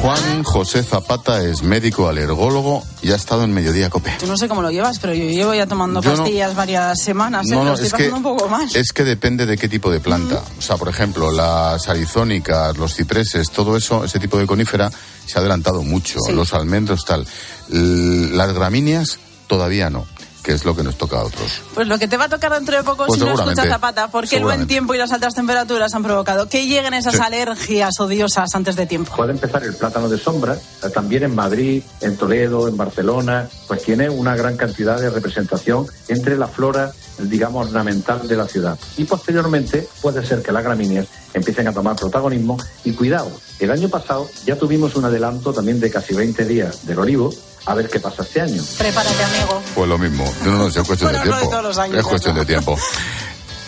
Juan 0.02 0.44
José 0.44 0.84
Zapata 0.84 1.44
es 1.44 1.62
médico 1.62 2.10
alergólogo 2.10 2.84
y 3.02 3.12
ha 3.12 3.16
estado 3.16 3.44
en 3.44 3.54
Mediodía 3.54 3.90
Cope. 3.90 4.12
Tú 4.20 4.28
no 4.28 4.36
sé 4.36 4.50
cómo 4.50 4.62
lo 4.62 4.72
llevas, 4.72 5.00
pero 5.00 5.14
yo 5.14 5.26
llevo 5.26 5.54
ya 5.54 5.68
tomando 5.68 6.02
pastillas 6.02 6.56
varias 6.56 7.02
semanas. 7.02 7.46
¿eh? 7.48 7.52
No, 7.52 7.64
no, 7.64 7.76
es 7.76 7.94
que, 7.94 8.10
un 8.10 8.24
poco 8.24 8.50
más. 8.50 8.76
Es 8.76 8.92
que 8.92 9.04
depende 9.04 9.46
de 9.46 9.58
qué 9.58 9.70
tipo 9.70 9.92
de 9.92 10.00
planta. 10.00 10.42
O 10.58 10.62
sea, 10.62 10.76
por 10.76 10.90
ejemplo, 10.90 11.32
las 11.32 11.88
arizónicas, 11.88 12.76
los 12.78 12.96
cipreses, 12.96 13.52
todo 13.52 13.78
eso, 13.78 14.04
ese 14.04 14.20
tipo 14.20 14.38
de 14.38 14.48
conífera, 14.48 14.92
se 15.26 15.38
ha 15.38 15.42
adelantado 15.42 15.84
mucho. 15.84 16.20
Los 16.34 16.54
almendros, 16.54 17.06
tal. 17.06 17.26
Las 17.70 18.54
gramíneas, 18.54 19.20
todavía 19.48 19.90
no. 19.90 20.06
Que 20.44 20.54
es 20.54 20.66
lo 20.66 20.76
que 20.76 20.84
nos 20.84 20.98
toca 20.98 21.20
a 21.20 21.24
otros. 21.24 21.62
Pues 21.74 21.88
lo 21.88 22.00
que 22.00 22.08
te 22.08 22.18
va 22.18 22.26
a 22.26 22.30
tocar 22.30 22.52
dentro 22.54 22.76
de 22.76 22.84
poco 22.84 23.06
Pues 23.06 23.20
si 23.20 23.26
no 23.26 23.34
escuchas 23.34 23.68
Zapata, 23.68 24.08
porque 24.10 24.38
el 24.38 24.44
buen 24.44 24.68
tiempo 24.68 24.94
y 24.94 24.98
las 24.98 25.12
altas 25.12 25.34
temperaturas 25.36 25.94
han 25.94 26.04
provocado 26.04 26.48
que 26.50 26.66
lleguen 26.66 26.94
esas 26.94 27.16
Sí. 27.16 27.20
alergias 27.22 28.00
odiosas 28.00 28.54
antes 28.56 28.76
de 28.76 28.86
tiempo. 28.86 29.16
Puede 29.16 29.32
empezar 29.32 29.64
el 29.64 29.76
plátano 29.76 30.10
de 30.10 30.18
sombra, 30.18 30.56
eh, 30.56 30.90
también 30.94 31.24
en 31.24 31.36
Madrid, 31.36 31.84
en 32.02 32.18
Toledo, 32.18 32.68
en 32.68 32.78
Barcelona, 32.78 33.48
pues 33.68 33.84
tiene 33.84 34.10
una 34.10 34.36
gran 34.36 34.58
cantidad 34.58 35.00
de 35.00 35.10
representación 35.10 35.86
entre 36.08 36.38
la 36.38 36.48
flora, 36.48 36.92
digamos, 37.20 37.68
ornamental 37.68 38.28
de 38.28 38.36
la 38.36 38.48
ciudad. 38.48 38.78
Y 38.98 39.04
posteriormente 39.06 39.88
puede 40.02 40.26
ser 40.26 40.42
que 40.42 40.52
las 40.52 40.64
gramíneas 40.64 41.08
empiecen 41.34 41.68
a 41.68 41.74
tomar 41.74 41.96
protagonismo 41.96 42.58
y 42.84 42.94
cuidado. 42.94 43.32
El 43.60 43.72
año 43.72 43.90
pasado 43.90 44.28
ya 44.46 44.56
tuvimos 44.56 44.96
un 44.96 45.06
adelanto 45.06 45.54
también 45.54 45.80
de 45.80 45.90
casi 45.92 46.14
20 46.14 46.46
días 46.46 46.86
del 46.86 47.00
olivo, 47.00 47.34
a 47.66 47.74
ver 47.76 47.90
qué 47.90 48.00
pasa 48.00 48.24
este 48.24 48.42
año. 48.42 48.64
Prepárate, 48.78 49.24
amigo. 49.24 49.62
Pues 49.76 49.90
lo 49.90 49.98
mismo. 49.98 50.34
No, 50.46 50.52
no, 50.58 50.68
es 50.68 50.74
cuestión 50.76 51.12
Bueno, 51.12 51.20
de 51.24 51.30
no 51.30 51.36
de 51.36 51.42
tiempo. 51.42 51.50
todos 51.50 51.64
los 51.64 51.78
años, 51.78 51.98
es 51.98 52.06
cuestión 52.06 52.36
de 52.36 52.46
tiempo. 52.46 52.78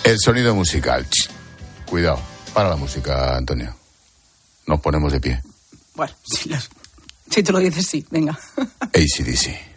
El 0.04 0.18
sonido 0.20 0.54
musical. 0.56 1.06
Ch. 1.10 1.30
Cuidado. 1.86 2.20
Para 2.54 2.70
la 2.70 2.76
música, 2.76 3.36
Antonio. 3.38 3.76
Nos 4.68 4.80
ponemos 4.82 5.12
de 5.12 5.20
pie. 5.20 5.44
Bueno, 5.96 6.14
si, 6.24 6.50
lo- 6.50 6.58
si 7.30 7.44
tú 7.44 7.52
lo 7.52 7.60
dices, 7.60 7.86
sí, 7.88 8.06
venga. 8.10 8.38
ACDC. 8.82 9.73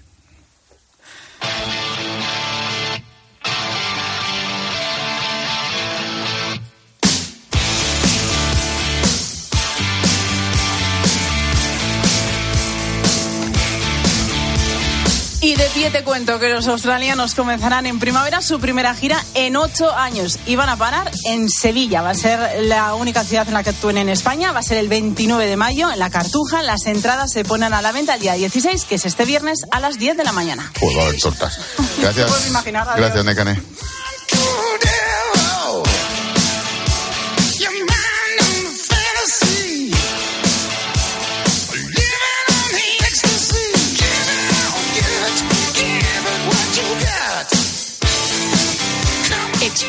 Y 15.77 15.83
de 15.83 15.91
pie 15.91 16.01
te 16.01 16.05
cuento 16.05 16.39
que 16.39 16.49
los 16.49 16.67
australianos 16.69 17.35
comenzarán 17.35 17.85
en 17.85 17.99
primavera 17.99 18.41
su 18.41 18.59
primera 18.59 18.95
gira 18.95 19.23
en 19.35 19.57
ocho 19.57 19.95
años 19.95 20.39
y 20.47 20.57
van 20.57 20.71
a 20.71 20.77
parar 20.77 21.11
en 21.27 21.51
Sevilla. 21.51 22.01
Va 22.01 22.11
a 22.11 22.15
ser 22.15 22.63
la 22.63 22.95
única 22.95 23.25
ciudad 23.25 23.47
en 23.47 23.53
la 23.53 23.63
que 23.63 23.71
actúen 23.71 23.99
en 23.99 24.09
España. 24.09 24.53
Va 24.53 24.61
a 24.61 24.63
ser 24.63 24.79
el 24.79 24.89
29 24.89 25.47
de 25.47 25.57
mayo 25.59 25.93
en 25.93 25.99
la 25.99 26.09
Cartuja. 26.09 26.63
Las 26.63 26.87
entradas 26.87 27.31
se 27.31 27.45
ponen 27.45 27.75
a 27.75 27.83
la 27.83 27.93
venta 27.93 28.15
el 28.15 28.21
día 28.21 28.33
16, 28.35 28.85
que 28.85 28.95
es 28.95 29.05
este 29.05 29.27
viernes 29.27 29.67
a 29.71 29.81
las 29.81 29.99
10 29.99 30.17
de 30.17 30.25
la 30.25 30.33
mañana. 30.33 30.73
Pues 30.81 30.97
va 30.97 31.03
a 31.03 31.07
haber 31.09 31.21
tortas. 31.21 31.61
Gracias. 32.01 32.47
imaginar. 32.49 32.89
Gracias, 32.97 33.25
Necane. 33.25 33.61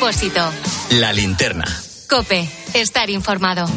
Expósito. 0.07 0.39
La 0.91 1.11
linterna. 1.11 1.65
Cope. 2.09 2.49
Estar 2.73 3.09
informado. 3.09 3.67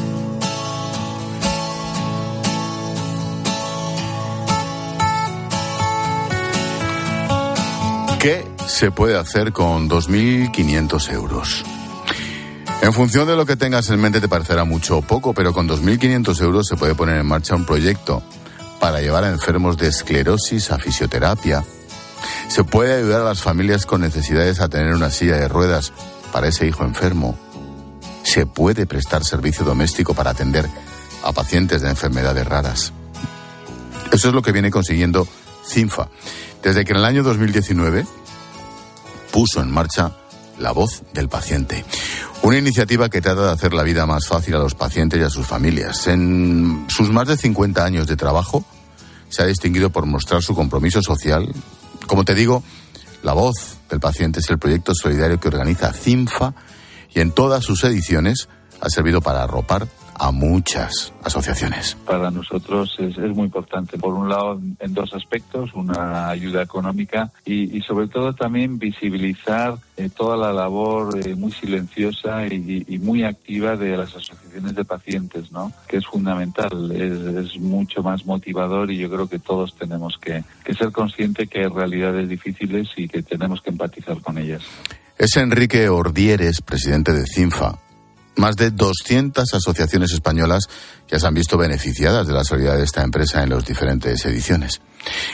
¿Qué 8.21 8.47
se 8.69 8.93
puede 8.93 9.19
hacer 9.19 9.53
con 9.53 9.91
2.500 9.91 11.13
euros? 11.13 11.65
En 12.81 12.93
función 12.93 13.27
de 13.27 13.35
lo 13.35 13.45
que 13.45 13.57
tengas 13.57 13.91
en 13.91 14.01
mente 14.01 14.21
te 14.21 14.29
parecerá 14.29 14.63
mucho 14.63 14.99
o 14.99 15.03
poco, 15.03 15.35
pero 15.35 15.53
con 15.53 15.69
2.500 15.69 16.43
euros 16.43 16.69
se 16.69 16.77
puede 16.77 16.95
poner 16.95 17.19
en 17.19 17.27
marcha 17.27 17.57
un 17.57 17.67
proyecto 17.67 18.23
para 18.79 19.01
llevar 19.01 19.25
a 19.25 19.31
enfermos 19.31 19.77
de 19.79 19.89
esclerosis 19.89 20.71
a 20.71 20.79
fisioterapia. 20.79 21.65
Se 22.47 22.63
puede 22.63 22.99
ayudar 22.99 23.23
a 23.23 23.25
las 23.25 23.43
familias 23.43 23.85
con 23.85 24.01
necesidades 24.01 24.61
a 24.61 24.69
tener 24.69 24.95
una 24.95 25.11
silla 25.11 25.37
de 25.37 25.49
ruedas 25.49 25.93
para 26.33 26.49
ese 26.49 26.67
hijo 26.67 26.85
enfermo. 26.85 27.39
Se 28.23 28.47
puede 28.47 28.87
prestar 28.87 29.25
servicio 29.25 29.65
doméstico 29.65 30.15
para 30.15 30.31
atender 30.31 30.69
a 31.23 31.33
pacientes 31.33 31.83
de 31.83 31.91
enfermedades 31.91 32.47
raras. 32.47 32.93
Eso 34.13 34.29
es 34.29 34.35
lo 34.35 34.43
que 34.43 34.53
viene 34.53 34.71
consiguiendo 34.71 35.27
CINFA. 35.67 36.09
Desde 36.63 36.85
que 36.85 36.93
en 36.93 36.99
el 36.99 37.05
año 37.05 37.23
2019 37.23 38.07
puso 39.31 39.61
en 39.61 39.71
marcha 39.71 40.17
La 40.59 40.73
Voz 40.73 41.03
del 41.15 41.29
Paciente. 41.29 41.85
Una 42.43 42.59
iniciativa 42.59 43.09
que 43.09 43.21
trata 43.21 43.47
de 43.47 43.53
hacer 43.53 43.73
la 43.75 43.83
vida 43.83 44.07
más 44.07 44.27
fácil 44.27 44.55
a 44.55 44.59
los 44.59 44.75
pacientes 44.75 45.21
y 45.21 45.23
a 45.23 45.31
sus 45.31 45.47
familias. 45.47 46.07
En 46.07 46.87
sus 46.89 47.11
más 47.11 47.29
de 47.29 47.37
50 47.37 47.85
años 47.85 48.07
de 48.07 48.17
trabajo 48.17 48.65
se 49.29 49.43
ha 49.43 49.47
distinguido 49.47 49.91
por 49.91 50.07
mostrar 50.07 50.43
su 50.43 50.55
compromiso 50.55 51.03
social. 51.03 51.53
Como 52.07 52.25
te 52.25 52.35
digo, 52.35 52.63
La 53.23 53.33
Voz 53.33 53.79
del 53.91 54.01
Paciente 54.01 54.41
es 54.41 54.49
el 54.51 54.59
proyecto 54.59 54.95
solidario 54.95 55.39
que 55.39 55.49
organiza 55.49 55.93
CINFA 55.93 56.55
y 57.15 57.21
en 57.21 57.33
todas 57.33 57.65
sus 57.65 57.85
ediciones 57.85 58.49
ha 58.81 58.89
servido 58.89 59.21
para 59.21 59.43
arropar 59.43 59.87
a 60.21 60.31
muchas 60.33 61.15
asociaciones. 61.25 61.97
para 62.05 62.31
nosotros 62.31 62.95
es, 62.99 63.17
es 63.17 63.35
muy 63.35 63.45
importante. 63.47 63.97
Por 63.97 64.13
un 64.13 64.29
lado, 64.29 64.61
en 64.79 64.93
dos 64.93 65.15
aspectos, 65.15 65.73
una 65.75 66.29
ayuda 66.29 66.63
económica 66.63 67.31
y, 67.47 67.75
y 67.77 67.81
sobre 67.81 68.07
todo 68.07 68.35
también 68.35 68.79
visibilizar 68.79 69.79
eh, 69.97 70.11
toda 70.15 70.37
la 70.37 70.53
labor 70.53 71.19
eh, 71.27 71.35
muy 71.35 71.53
silenciosa 71.53 72.47
y, 72.47 72.85
y 72.87 72.99
muy 72.99 73.25
activa 73.25 73.77
de 73.77 73.97
las 73.97 74.11
asociaciones 74.11 74.75
de 74.75 74.85
pacientes, 74.85 75.51
¿no? 75.53 75.73
Que 75.89 75.97
es 75.97 76.07
fundamental, 76.07 76.93
es, 76.93 77.47
es 77.47 77.59
mucho 77.59 78.03
más 78.03 78.27
motivador 78.27 78.91
y 78.91 78.99
yo 78.99 79.09
creo 79.09 79.27
que 79.27 79.39
todos 79.39 79.75
tenemos 79.75 80.19
que, 80.19 80.45
que 80.63 80.75
ser 80.75 80.93
conscientes 80.93 81.49
que 81.49 81.61
hay 81.61 81.69
realidades 81.69 82.29
difíciles 82.29 82.89
y 82.95 83.09
que 83.09 83.23
tenemos 83.23 83.63
que 83.63 83.71
empatizar 83.71 84.21
con 84.21 84.37
ellas. 84.37 84.63
Es 85.17 85.35
Enrique 85.39 85.89
Ordieres, 85.89 86.61
presidente 86.61 87.13
de 87.13 87.25
CINFA. 87.27 87.79
Más 88.41 88.57
de 88.57 88.71
200 88.71 89.53
asociaciones 89.53 90.13
españolas 90.13 90.67
ya 91.11 91.19
se 91.19 91.27
han 91.27 91.35
visto 91.35 91.59
beneficiadas 91.59 92.27
de 92.27 92.33
la 92.33 92.43
solidaridad 92.43 92.79
de 92.79 92.85
esta 92.85 93.03
empresa 93.03 93.43
en 93.43 93.51
las 93.51 93.67
diferentes 93.67 94.25
ediciones. 94.25 94.81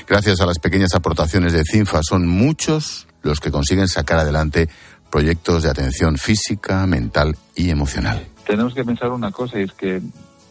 Gracias 0.09 0.41
a 0.41 0.47
las 0.47 0.59
pequeñas 0.59 0.93
aportaciones 0.93 1.53
de 1.53 1.63
CINFA, 1.63 2.01
son 2.03 2.27
muchos 2.27 3.07
los 3.23 3.39
que 3.39 3.53
consiguen 3.53 3.87
sacar 3.87 4.19
adelante 4.19 4.69
proyectos 5.09 5.63
de 5.63 5.71
atención 5.71 6.19
física, 6.19 6.85
mental 6.89 7.37
y 7.55 7.71
emocional. 7.71 8.27
tenemos 8.45 8.75
que 8.75 8.85
pensar 8.85 9.13
una 9.13 9.31
cosa 9.31 9.61
y 9.61 9.63
es 9.63 9.73
que 9.75 10.03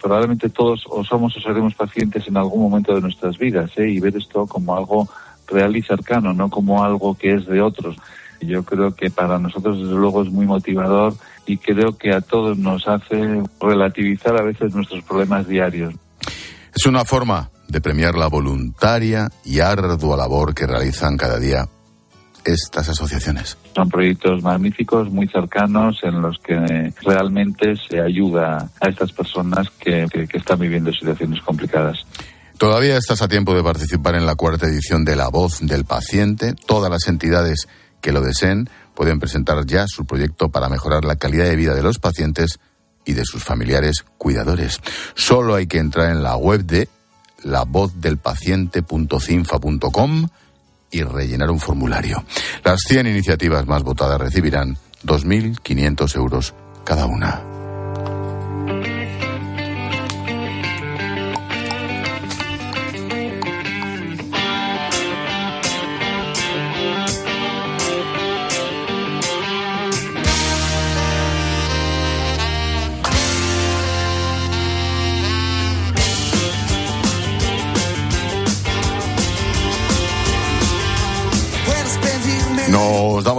probablemente 0.01 0.47
todos 0.47 0.85
o 0.89 1.03
somos 1.03 1.35
o 1.35 1.41
seremos 1.41 1.75
pacientes 1.75 2.25
en 2.25 2.37
algún 2.37 2.61
momento 2.61 2.95
de 2.95 3.01
nuestras 3.01 3.37
vidas 3.37 3.69
¿eh? 3.75 3.89
y 3.89 3.99
ver 3.99 4.15
esto 4.15 4.47
como 4.47 4.77
algo 4.77 5.09
real 5.45 5.75
y 5.75 5.81
cercano, 5.81 6.33
no 6.33 6.49
como 6.49 6.85
algo 6.85 7.15
que 7.15 7.33
es 7.33 7.45
de 7.47 7.61
otros. 7.61 7.97
Yo 8.41 8.63
creo 8.63 8.93
que 8.95 9.09
para 9.09 9.39
nosotros 9.39 9.77
desde 9.79 9.93
luego 9.95 10.23
es 10.23 10.29
muy 10.29 10.45
motivador 10.45 11.15
y 11.45 11.57
creo 11.57 11.97
que 11.97 12.13
a 12.13 12.21
todos 12.21 12.57
nos 12.57 12.87
hace 12.87 13.43
relativizar 13.59 14.39
a 14.39 14.43
veces 14.43 14.73
nuestros 14.75 15.03
problemas 15.03 15.47
diarios. 15.47 15.93
Es 16.75 16.85
una 16.85 17.05
forma 17.05 17.49
de 17.67 17.81
premiar 17.81 18.15
la 18.15 18.27
voluntaria 18.27 19.29
y 19.43 19.59
ardua 19.59 20.17
labor 20.17 20.53
que 20.53 20.67
realizan 20.67 21.17
cada 21.17 21.39
día 21.39 21.67
estas 22.43 22.89
asociaciones. 22.89 23.57
Son 23.75 23.89
proyectos 23.89 24.43
magníficos, 24.43 25.09
muy 25.11 25.27
cercanos, 25.27 25.97
en 26.03 26.21
los 26.21 26.37
que 26.37 26.93
realmente 27.03 27.73
se 27.89 27.99
ayuda 27.99 28.69
a 28.79 28.87
estas 28.89 29.11
personas 29.13 29.67
que, 29.79 30.05
que- 30.11 30.27
que 30.27 30.37
están 30.37 30.59
viviendo 30.59 30.91
situaciones 30.91 31.41
complicadas. 31.41 32.05
Todavía 32.59 32.97
estás 32.97 33.21
a 33.21 33.27
tiempo 33.27 33.53
de 33.55 33.63
participar 33.63 34.15
en 34.15 34.25
la 34.25 34.35
cuarta 34.35 34.67
edición 34.67 35.03
de 35.03 35.15
La 35.15 35.27
Voz 35.29 35.59
del 35.65 35.85
Paciente. 35.85 36.53
Todas 36.67 36.89
las 36.91 37.07
entidades 37.07 37.67
que 38.05 38.11
lo 38.11 38.21
deseen 38.21 38.69
pueden 38.93 39.19
presentar 39.19 39.65
ya 39.65 39.87
su 39.87 40.05
proyecto 40.05 40.49
para 40.49 40.69
mejorar 40.69 41.05
la 41.05 41.15
calidad 41.15 41.45
de 41.45 41.55
vida 41.55 41.73
de 41.73 41.81
los 41.81 41.97
pacientes 41.97 42.59
y 43.03 43.13
de 43.13 43.25
sus 43.25 43.43
familiares 43.43 44.05
cuidadores. 44.19 44.79
Solo 45.15 45.55
hay 45.55 45.65
que 45.65 45.79
entrar 45.79 46.11
en 46.11 46.21
la 46.21 46.35
web 46.35 46.65
de 46.65 46.87
lavozdelpaciente.cinfa.com 47.41 50.27
y 50.91 51.01
rellenar 51.01 51.49
un 51.49 51.59
formulario. 51.59 52.23
Las 52.63 52.81
100 52.87 53.07
iniciativas 53.07 53.65
más 53.65 53.81
votadas 53.81 54.21
recibirán 54.21 54.77
2.500 55.03 56.15
euros 56.15 56.53
cada 56.83 57.07
una. 57.07 57.54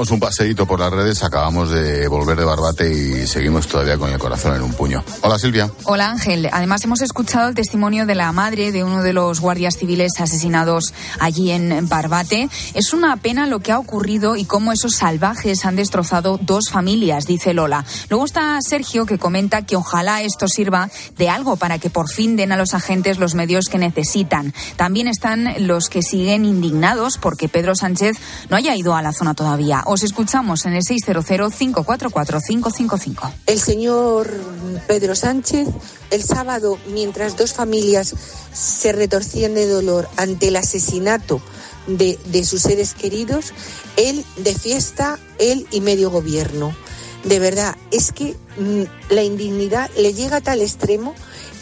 Damos 0.06 0.10
un 0.10 0.20
paseíto 0.20 0.66
por 0.66 0.78
las 0.78 0.92
redes, 0.92 1.24
acabamos 1.24 1.70
de 1.70 2.06
volver 2.06 2.38
de 2.38 2.44
Barbate 2.44 2.92
y 2.92 3.26
seguimos 3.26 3.66
todavía 3.66 3.96
con 3.96 4.12
el 4.12 4.18
corazón 4.18 4.54
en 4.54 4.62
un 4.62 4.72
puño. 4.72 5.02
Hola 5.22 5.38
Silvia. 5.38 5.70
Hola 5.84 6.10
Ángel. 6.10 6.48
Además 6.52 6.84
hemos 6.84 7.00
escuchado 7.02 7.48
el 7.48 7.54
testimonio 7.54 8.06
de 8.06 8.14
la 8.14 8.30
madre 8.32 8.72
de 8.72 8.84
uno 8.84 9.02
de 9.02 9.12
los 9.12 9.40
guardias 9.40 9.76
civiles 9.76 10.12
asesinados 10.20 10.92
allí 11.18 11.50
en 11.50 11.88
Barbate. 11.88 12.48
Es 12.74 12.92
una 12.92 13.16
pena 13.16 13.46
lo 13.46 13.60
que 13.60 13.72
ha 13.72 13.78
ocurrido 13.78 14.36
y 14.36 14.44
cómo 14.44 14.70
esos 14.72 14.94
salvajes 14.94 15.64
han 15.64 15.76
destrozado 15.76 16.38
dos 16.40 16.70
familias, 16.70 17.26
dice 17.26 17.54
Lola. 17.54 17.84
Luego 18.08 18.26
está 18.26 18.58
Sergio 18.60 19.06
que 19.06 19.18
comenta 19.18 19.62
que 19.62 19.76
ojalá 19.76 20.22
esto 20.22 20.46
sirva 20.46 20.90
de 21.16 21.30
algo 21.30 21.56
para 21.56 21.78
que 21.78 21.90
por 21.90 22.08
fin 22.08 22.36
den 22.36 22.52
a 22.52 22.56
los 22.56 22.74
agentes 22.74 23.18
los 23.18 23.34
medios 23.34 23.66
que 23.66 23.78
necesitan. 23.78 24.54
También 24.76 25.08
están 25.08 25.66
los 25.66 25.88
que 25.88 26.02
siguen 26.02 26.44
indignados 26.44 27.18
porque 27.18 27.48
Pedro 27.48 27.74
Sánchez 27.74 28.18
no 28.50 28.56
haya 28.56 28.76
ido 28.76 28.94
a 28.94 29.02
la 29.02 29.12
zona 29.12 29.34
todavía. 29.34 29.82
Os 29.96 30.02
escuchamos 30.02 30.66
en 30.66 30.74
el 30.74 30.82
600-544-555. 30.82 33.32
El 33.46 33.58
señor 33.58 34.28
Pedro 34.86 35.14
Sánchez, 35.14 35.68
el 36.10 36.22
sábado, 36.22 36.76
mientras 36.92 37.38
dos 37.38 37.54
familias 37.54 38.14
se 38.52 38.92
retorcían 38.92 39.54
de 39.54 39.66
dolor 39.66 40.06
ante 40.18 40.48
el 40.48 40.56
asesinato 40.56 41.40
de, 41.86 42.18
sus 42.44 42.60
seres 42.60 42.92
queridos, 42.92 43.54
él 43.96 44.22
de 44.36 44.54
fiesta, 44.54 45.18
él 45.38 45.66
y 45.70 45.80
medio 45.80 46.10
gobierno. 46.10 46.76
De 47.24 47.38
verdad, 47.38 47.74
es 47.90 48.12
que 48.12 48.36
mm, 48.58 48.82
la 49.14 49.22
indignidad 49.22 49.88
le 49.96 50.12
llega 50.12 50.36
a 50.36 50.40
tal 50.42 50.60
extremo 50.60 51.14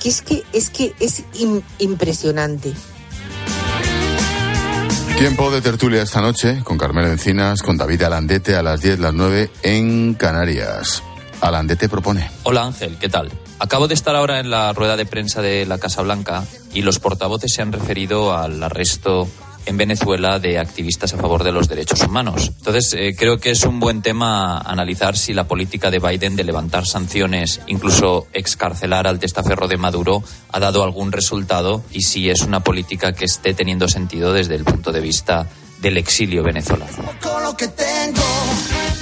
que 0.03 0.09
es 0.09 0.23
que 0.23 0.43
es, 0.53 0.71
que 0.71 0.93
es 0.99 1.23
im- 1.35 1.63
impresionante. 1.79 2.75
Tiempo 5.19 5.51
de 5.51 5.63
tertulia 5.63 6.03
esta 6.03 6.21
noche 6.21 6.61
con 6.65 6.77
Carmelo 6.77 7.09
Encinas, 7.09 7.63
con 7.63 7.77
David 7.77 8.03
Alandete 8.03 8.57
a 8.57 8.63
las 8.63 8.81
10, 8.83 8.99
las 8.99 9.15
9 9.15 9.49
en 9.63 10.15
Canarias. 10.15 11.03
Alandete 11.41 11.89
propone. 11.89 12.31
Hola 12.43 12.65
Ángel, 12.65 12.97
¿qué 12.99 13.09
tal? 13.09 13.31
Acabo 13.61 13.87
de 13.87 13.95
estar 13.95 14.17
ahora 14.17 14.41
en 14.41 14.51
la 14.51 14.73
rueda 14.73 14.97
de 14.97 15.07
prensa 15.07 15.41
de 15.41 15.67
la 15.67 15.79
Casa 15.79 16.03
Blanca 16.03 16.45
y 16.73 16.83
los 16.83 16.99
portavoces 16.99 17.53
se 17.55 17.63
han 17.63 17.73
referido 17.73 18.37
al 18.37 18.63
arresto 18.63 19.29
en 19.67 19.77
Venezuela 19.77 20.39
de 20.39 20.59
activistas 20.59 21.15
a 21.15 21.17
favor 21.17 21.45
de 21.45 21.53
los 21.53 21.69
derechos 21.69 22.03
humanos. 22.03 22.53
Entonces, 22.59 22.95
eh, 22.97 23.15
creo 23.17 23.39
que 23.39 23.51
es 23.51 23.65
un 23.65 23.81
buen 23.81 24.03
tema 24.03 24.59
analizar 24.59 25.17
si 25.17 25.33
la 25.33 25.47
política 25.47 25.91
de 25.91 25.99
Biden 25.99 26.37
de 26.37 26.45
levantar 26.45 26.87
sanciones, 26.87 27.61
incluso 27.67 28.27
excarcelar 28.33 29.07
al 29.07 29.19
testaferro 29.19 29.69
de 29.69 29.77
Maduro, 29.77 30.23
ha 30.53 30.61
dado 30.61 30.85
algún 30.85 31.13
resultado 31.13 31.83
y 31.91 32.03
si 32.03 32.31
es 32.31 32.43
una 32.43 32.61
política 32.61 33.13
que 33.13 33.25
esté 33.25 33.55
teniendo 33.55 33.89
sentido 33.89 34.33
desde 34.33 34.55
el 34.55 34.65
punto 34.65 34.93
de 34.93 35.01
vista 35.01 35.47
del 35.81 35.99
exilio 35.99 36.43
venezolano. 36.43 37.11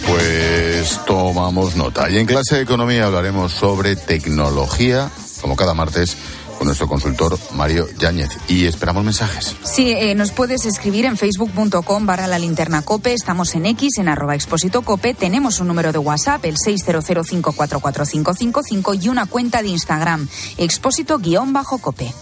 Pues 0.06 1.00
tomamos 1.06 1.76
nota. 1.76 2.10
Y 2.10 2.18
en 2.18 2.26
clase 2.26 2.56
de 2.56 2.62
economía 2.62 3.06
hablaremos 3.06 3.52
sobre 3.52 3.94
tecnología, 3.94 5.10
como 5.40 5.54
cada 5.54 5.74
martes, 5.74 6.16
con 6.62 6.68
nuestro 6.68 6.86
consultor 6.86 7.36
Mario 7.56 7.88
Yáñez. 7.98 8.30
Y 8.46 8.66
esperamos 8.66 9.02
mensajes. 9.02 9.56
Sí, 9.64 9.90
eh, 9.90 10.14
nos 10.14 10.30
puedes 10.30 10.64
escribir 10.64 11.06
en 11.06 11.16
facebook.com 11.16 12.06
barra 12.06 12.28
la 12.28 12.38
linterna 12.38 12.82
cope, 12.82 13.14
estamos 13.14 13.56
en 13.56 13.66
X, 13.66 13.98
en 13.98 14.06
arroba 14.06 14.36
expósito 14.36 14.82
cope, 14.82 15.12
tenemos 15.12 15.58
un 15.58 15.66
número 15.66 15.90
de 15.90 15.98
WhatsApp, 15.98 16.44
el 16.44 16.54
600544555 16.58 19.02
y 19.02 19.08
una 19.08 19.26
cuenta 19.26 19.60
de 19.60 19.70
Instagram, 19.70 20.28
expósito 20.56 21.18
guion 21.18 21.52
bajo 21.52 21.78
cope. 21.78 22.14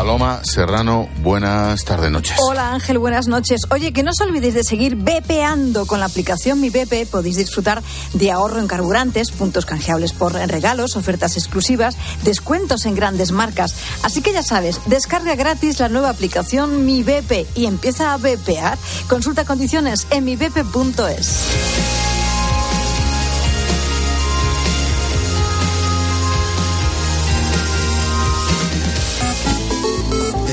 Paloma 0.00 0.40
Serrano, 0.44 1.10
buenas 1.22 1.84
tardes, 1.84 2.10
noches. 2.10 2.34
Hola 2.38 2.72
Ángel, 2.72 2.98
buenas 2.98 3.28
noches. 3.28 3.60
Oye, 3.68 3.92
que 3.92 4.02
no 4.02 4.12
os 4.12 4.20
olvidéis 4.22 4.54
de 4.54 4.64
seguir 4.64 4.96
bepeando 4.96 5.84
con 5.84 6.00
la 6.00 6.06
aplicación 6.06 6.58
Mi 6.58 6.70
Bepe. 6.70 7.04
Podéis 7.04 7.36
disfrutar 7.36 7.82
de 8.14 8.30
ahorro 8.30 8.60
en 8.60 8.66
carburantes, 8.66 9.30
puntos 9.30 9.66
canjeables 9.66 10.14
por 10.14 10.32
regalos, 10.32 10.96
ofertas 10.96 11.36
exclusivas, 11.36 11.98
descuentos 12.24 12.86
en 12.86 12.94
grandes 12.94 13.30
marcas. 13.30 13.74
Así 14.02 14.22
que 14.22 14.32
ya 14.32 14.42
sabes, 14.42 14.80
descarga 14.86 15.34
gratis 15.34 15.80
la 15.80 15.90
nueva 15.90 16.08
aplicación 16.08 16.86
Mi 16.86 17.02
Bepe 17.02 17.46
y 17.54 17.66
empieza 17.66 18.14
a 18.14 18.16
bepear. 18.16 18.78
Consulta 19.06 19.44
condiciones 19.44 20.06
en 20.10 20.24
mibepe.es. 20.24 21.99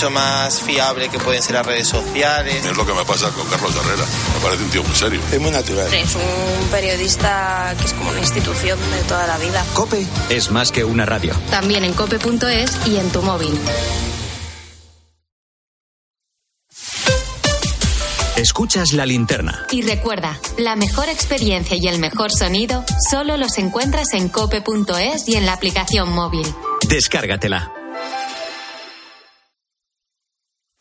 mucho 0.00 0.10
más 0.12 0.62
fiable 0.62 1.10
que 1.10 1.18
pueden 1.18 1.42
ser 1.42 1.56
las 1.56 1.66
redes 1.66 1.86
sociales. 1.86 2.64
Es 2.64 2.74
lo 2.74 2.86
que 2.86 2.94
me 2.94 3.04
pasa 3.04 3.30
con 3.32 3.46
Carlos 3.48 3.74
Herrera. 3.76 4.02
Me 4.34 4.40
parece 4.40 4.64
un 4.64 4.70
tío 4.70 4.82
muy 4.82 4.96
serio. 4.96 5.20
Es 5.30 5.38
muy 5.38 5.50
natural. 5.50 5.92
Es 5.92 6.14
un 6.14 6.68
periodista 6.70 7.74
que 7.78 7.84
es 7.84 7.92
como 7.92 8.08
una 8.08 8.20
institución 8.20 8.78
de 8.92 9.02
toda 9.02 9.26
la 9.26 9.36
vida. 9.36 9.62
Cope 9.74 10.06
es 10.30 10.50
más 10.50 10.72
que 10.72 10.84
una 10.84 11.04
radio. 11.04 11.34
También 11.50 11.84
en 11.84 11.92
cope.es 11.92 12.86
y 12.86 12.96
en 12.96 13.10
tu 13.10 13.20
móvil. 13.20 13.52
Escuchas 18.36 18.94
la 18.94 19.04
linterna. 19.04 19.66
Y 19.70 19.82
recuerda, 19.82 20.40
la 20.56 20.76
mejor 20.76 21.10
experiencia 21.10 21.76
y 21.78 21.88
el 21.88 21.98
mejor 21.98 22.30
sonido 22.32 22.86
solo 23.10 23.36
los 23.36 23.58
encuentras 23.58 24.14
en 24.14 24.30
cope.es 24.30 25.28
y 25.28 25.36
en 25.36 25.44
la 25.44 25.52
aplicación 25.52 26.10
móvil. 26.10 26.46
Descárgatela. 26.88 27.74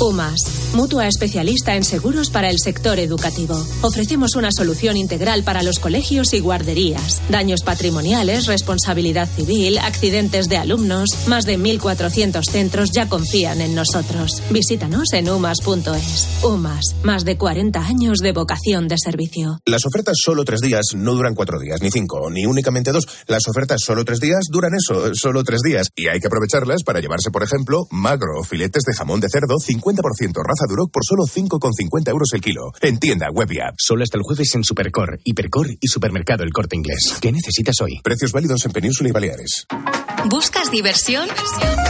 UMAS, 0.00 0.72
mutua 0.74 1.06
especialista 1.06 1.76
en 1.76 1.84
seguros 1.84 2.30
para 2.30 2.48
el 2.48 2.56
sector 2.58 2.98
educativo. 2.98 3.54
Ofrecemos 3.82 4.34
una 4.34 4.50
solución 4.50 4.96
integral 4.96 5.44
para 5.44 5.62
los 5.62 5.78
colegios 5.78 6.32
y 6.32 6.40
guarderías. 6.40 7.20
Daños 7.28 7.60
patrimoniales, 7.62 8.46
responsabilidad 8.46 9.28
civil, 9.28 9.78
accidentes 9.78 10.48
de 10.48 10.56
alumnos. 10.56 11.10
Más 11.26 11.44
de 11.44 11.58
1.400 11.58 12.42
centros 12.50 12.92
ya 12.92 13.10
confían 13.10 13.60
en 13.60 13.74
nosotros. 13.74 14.42
Visítanos 14.50 15.12
en 15.12 15.28
umas.es. 15.28 16.28
UMAS, 16.44 16.96
más 17.02 17.26
de 17.26 17.36
40 17.36 17.78
años 17.78 18.20
de 18.20 18.32
vocación 18.32 18.88
de 18.88 18.96
servicio. 18.96 19.60
Las 19.66 19.84
ofertas 19.84 20.16
solo 20.24 20.44
tres 20.44 20.60
días 20.60 20.94
no 20.94 21.12
duran 21.14 21.34
cuatro 21.34 21.58
días, 21.58 21.82
ni 21.82 21.90
cinco, 21.90 22.30
ni 22.30 22.46
únicamente 22.46 22.90
dos. 22.92 23.06
Las 23.26 23.46
ofertas 23.48 23.80
solo 23.84 24.06
tres 24.06 24.20
días 24.20 24.46
duran 24.50 24.72
eso, 24.74 25.14
solo 25.14 25.44
tres 25.44 25.60
días. 25.62 25.88
Y 25.94 26.08
hay 26.08 26.20
que 26.20 26.28
aprovecharlas 26.28 26.84
para 26.84 27.00
llevarse, 27.00 27.30
por 27.30 27.42
ejemplo, 27.42 27.86
magro 27.90 28.42
filetes 28.48 28.84
de 28.84 28.94
jamón 28.96 29.20
de 29.20 29.28
cerdo 29.28 29.56
50% 29.56 29.89
raza 29.96 30.42
raza 30.42 30.66
Duroc 30.68 30.90
por 30.90 31.04
solo 31.04 31.24
5,50 31.24 32.10
euros 32.10 32.28
el 32.32 32.40
kilo. 32.40 32.72
En 32.80 32.98
tienda 32.98 33.30
web 33.30 33.50
y 33.52 33.60
app. 33.60 33.74
Solo 33.78 34.02
hasta 34.02 34.16
el 34.16 34.22
jueves 34.22 34.54
en 34.54 34.64
Supercor, 34.64 35.18
Hipercor 35.24 35.68
y 35.80 35.88
Supermercado 35.88 36.44
El 36.44 36.52
Corte 36.52 36.76
Inglés. 36.76 37.18
¿Qué 37.20 37.32
necesitas 37.32 37.80
hoy? 37.80 38.00
Precios 38.02 38.32
válidos 38.32 38.64
en 38.64 38.72
Península 38.72 39.08
y 39.08 39.12
Baleares. 39.12 39.66
¿Buscas 40.26 40.70
diversión? 40.70 41.26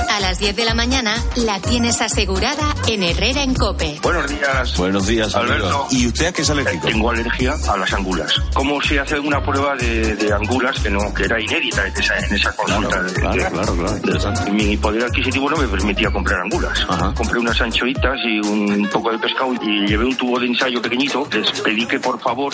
A 0.08 0.20
las 0.20 0.38
10 0.38 0.56
de 0.56 0.64
la 0.64 0.74
mañana 0.74 1.14
la 1.36 1.60
tienes 1.60 2.00
asegurada 2.00 2.74
en 2.86 3.02
Herrera 3.02 3.42
en 3.42 3.54
Cope. 3.54 3.98
Buenos 4.02 4.28
días. 4.28 4.76
Buenos 4.76 5.06
días, 5.06 5.34
Alberto. 5.34 5.66
amigo. 5.66 5.86
¿Y 5.90 6.06
usted 6.06 6.26
a 6.26 6.32
qué 6.32 6.42
es 6.42 6.50
alérgico? 6.50 6.86
Tengo 6.88 7.10
alergia 7.10 7.54
a 7.68 7.76
las 7.76 7.92
angulas. 7.92 8.32
¿Cómo 8.54 8.80
se 8.82 8.98
hace 9.00 9.18
una 9.18 9.42
prueba 9.44 9.74
de, 9.76 10.16
de 10.16 10.32
angulas 10.32 10.78
que 10.80 10.90
no 10.90 11.12
que 11.14 11.24
era 11.24 11.40
inédita 11.40 11.86
en 11.86 11.96
esa, 11.96 12.18
en 12.18 12.34
esa 12.34 12.52
consulta? 12.54 13.02
de- 13.02 13.12
claro, 13.14 13.34
de- 13.36 13.50
claro, 13.50 13.74
claro, 13.76 13.96
interesante. 13.96 14.50
Mi 14.50 14.76
poder 14.76 15.04
adquisitivo 15.04 15.50
no 15.50 15.56
me 15.56 15.68
permitía 15.68 16.10
comprar 16.10 16.40
angulas. 16.40 16.78
Compré 17.16 17.38
unas 17.38 17.60
anchoitas 17.60 18.16
y 18.24 18.40
un 18.46 18.88
poco 18.92 19.10
de 19.12 19.18
pescado 19.18 19.52
y 19.62 19.86
llevé 19.86 20.04
un 20.04 20.16
tubo 20.16 20.38
de 20.38 20.46
ensayo 20.46 20.80
pequeñito. 20.82 21.26
Les 21.32 21.50
pedí 21.60 21.86
que 21.86 21.98
por 22.00 22.20
favor 22.20 22.52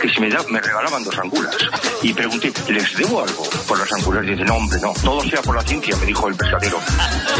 que 0.00 0.08
si 0.08 0.20
me, 0.20 0.28
da, 0.30 0.40
me 0.50 0.60
regalaban 0.60 1.02
dos 1.04 1.18
angulas. 1.18 1.54
Y 2.02 2.12
pregunté, 2.12 2.52
¿les 2.68 2.96
debo 2.96 3.22
algo 3.22 3.42
por 3.66 3.78
las 3.78 3.92
angulas? 3.92 4.24
Y 4.24 4.30
dice, 4.30 4.44
no, 4.44 4.54
hombre, 4.56 4.78
no. 4.80 4.92
Todo 5.12 5.28
sea 5.28 5.42
por 5.42 5.54
la 5.54 5.62
ciencia, 5.62 5.94
me 5.96 6.06
dijo 6.06 6.26
el 6.26 6.34
pescadero. 6.34 6.78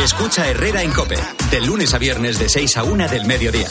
Escucha 0.05 0.47
Herrera 0.47 0.83
en 0.83 0.93
Cope, 0.93 1.17
de 1.51 1.61
lunes 1.63 1.95
a 1.95 1.99
viernes 1.99 2.39
de 2.39 2.51
6 2.51 2.77
a 2.77 2.85
1 2.85 3.09
del 3.09 3.25
mediodía. 3.25 3.67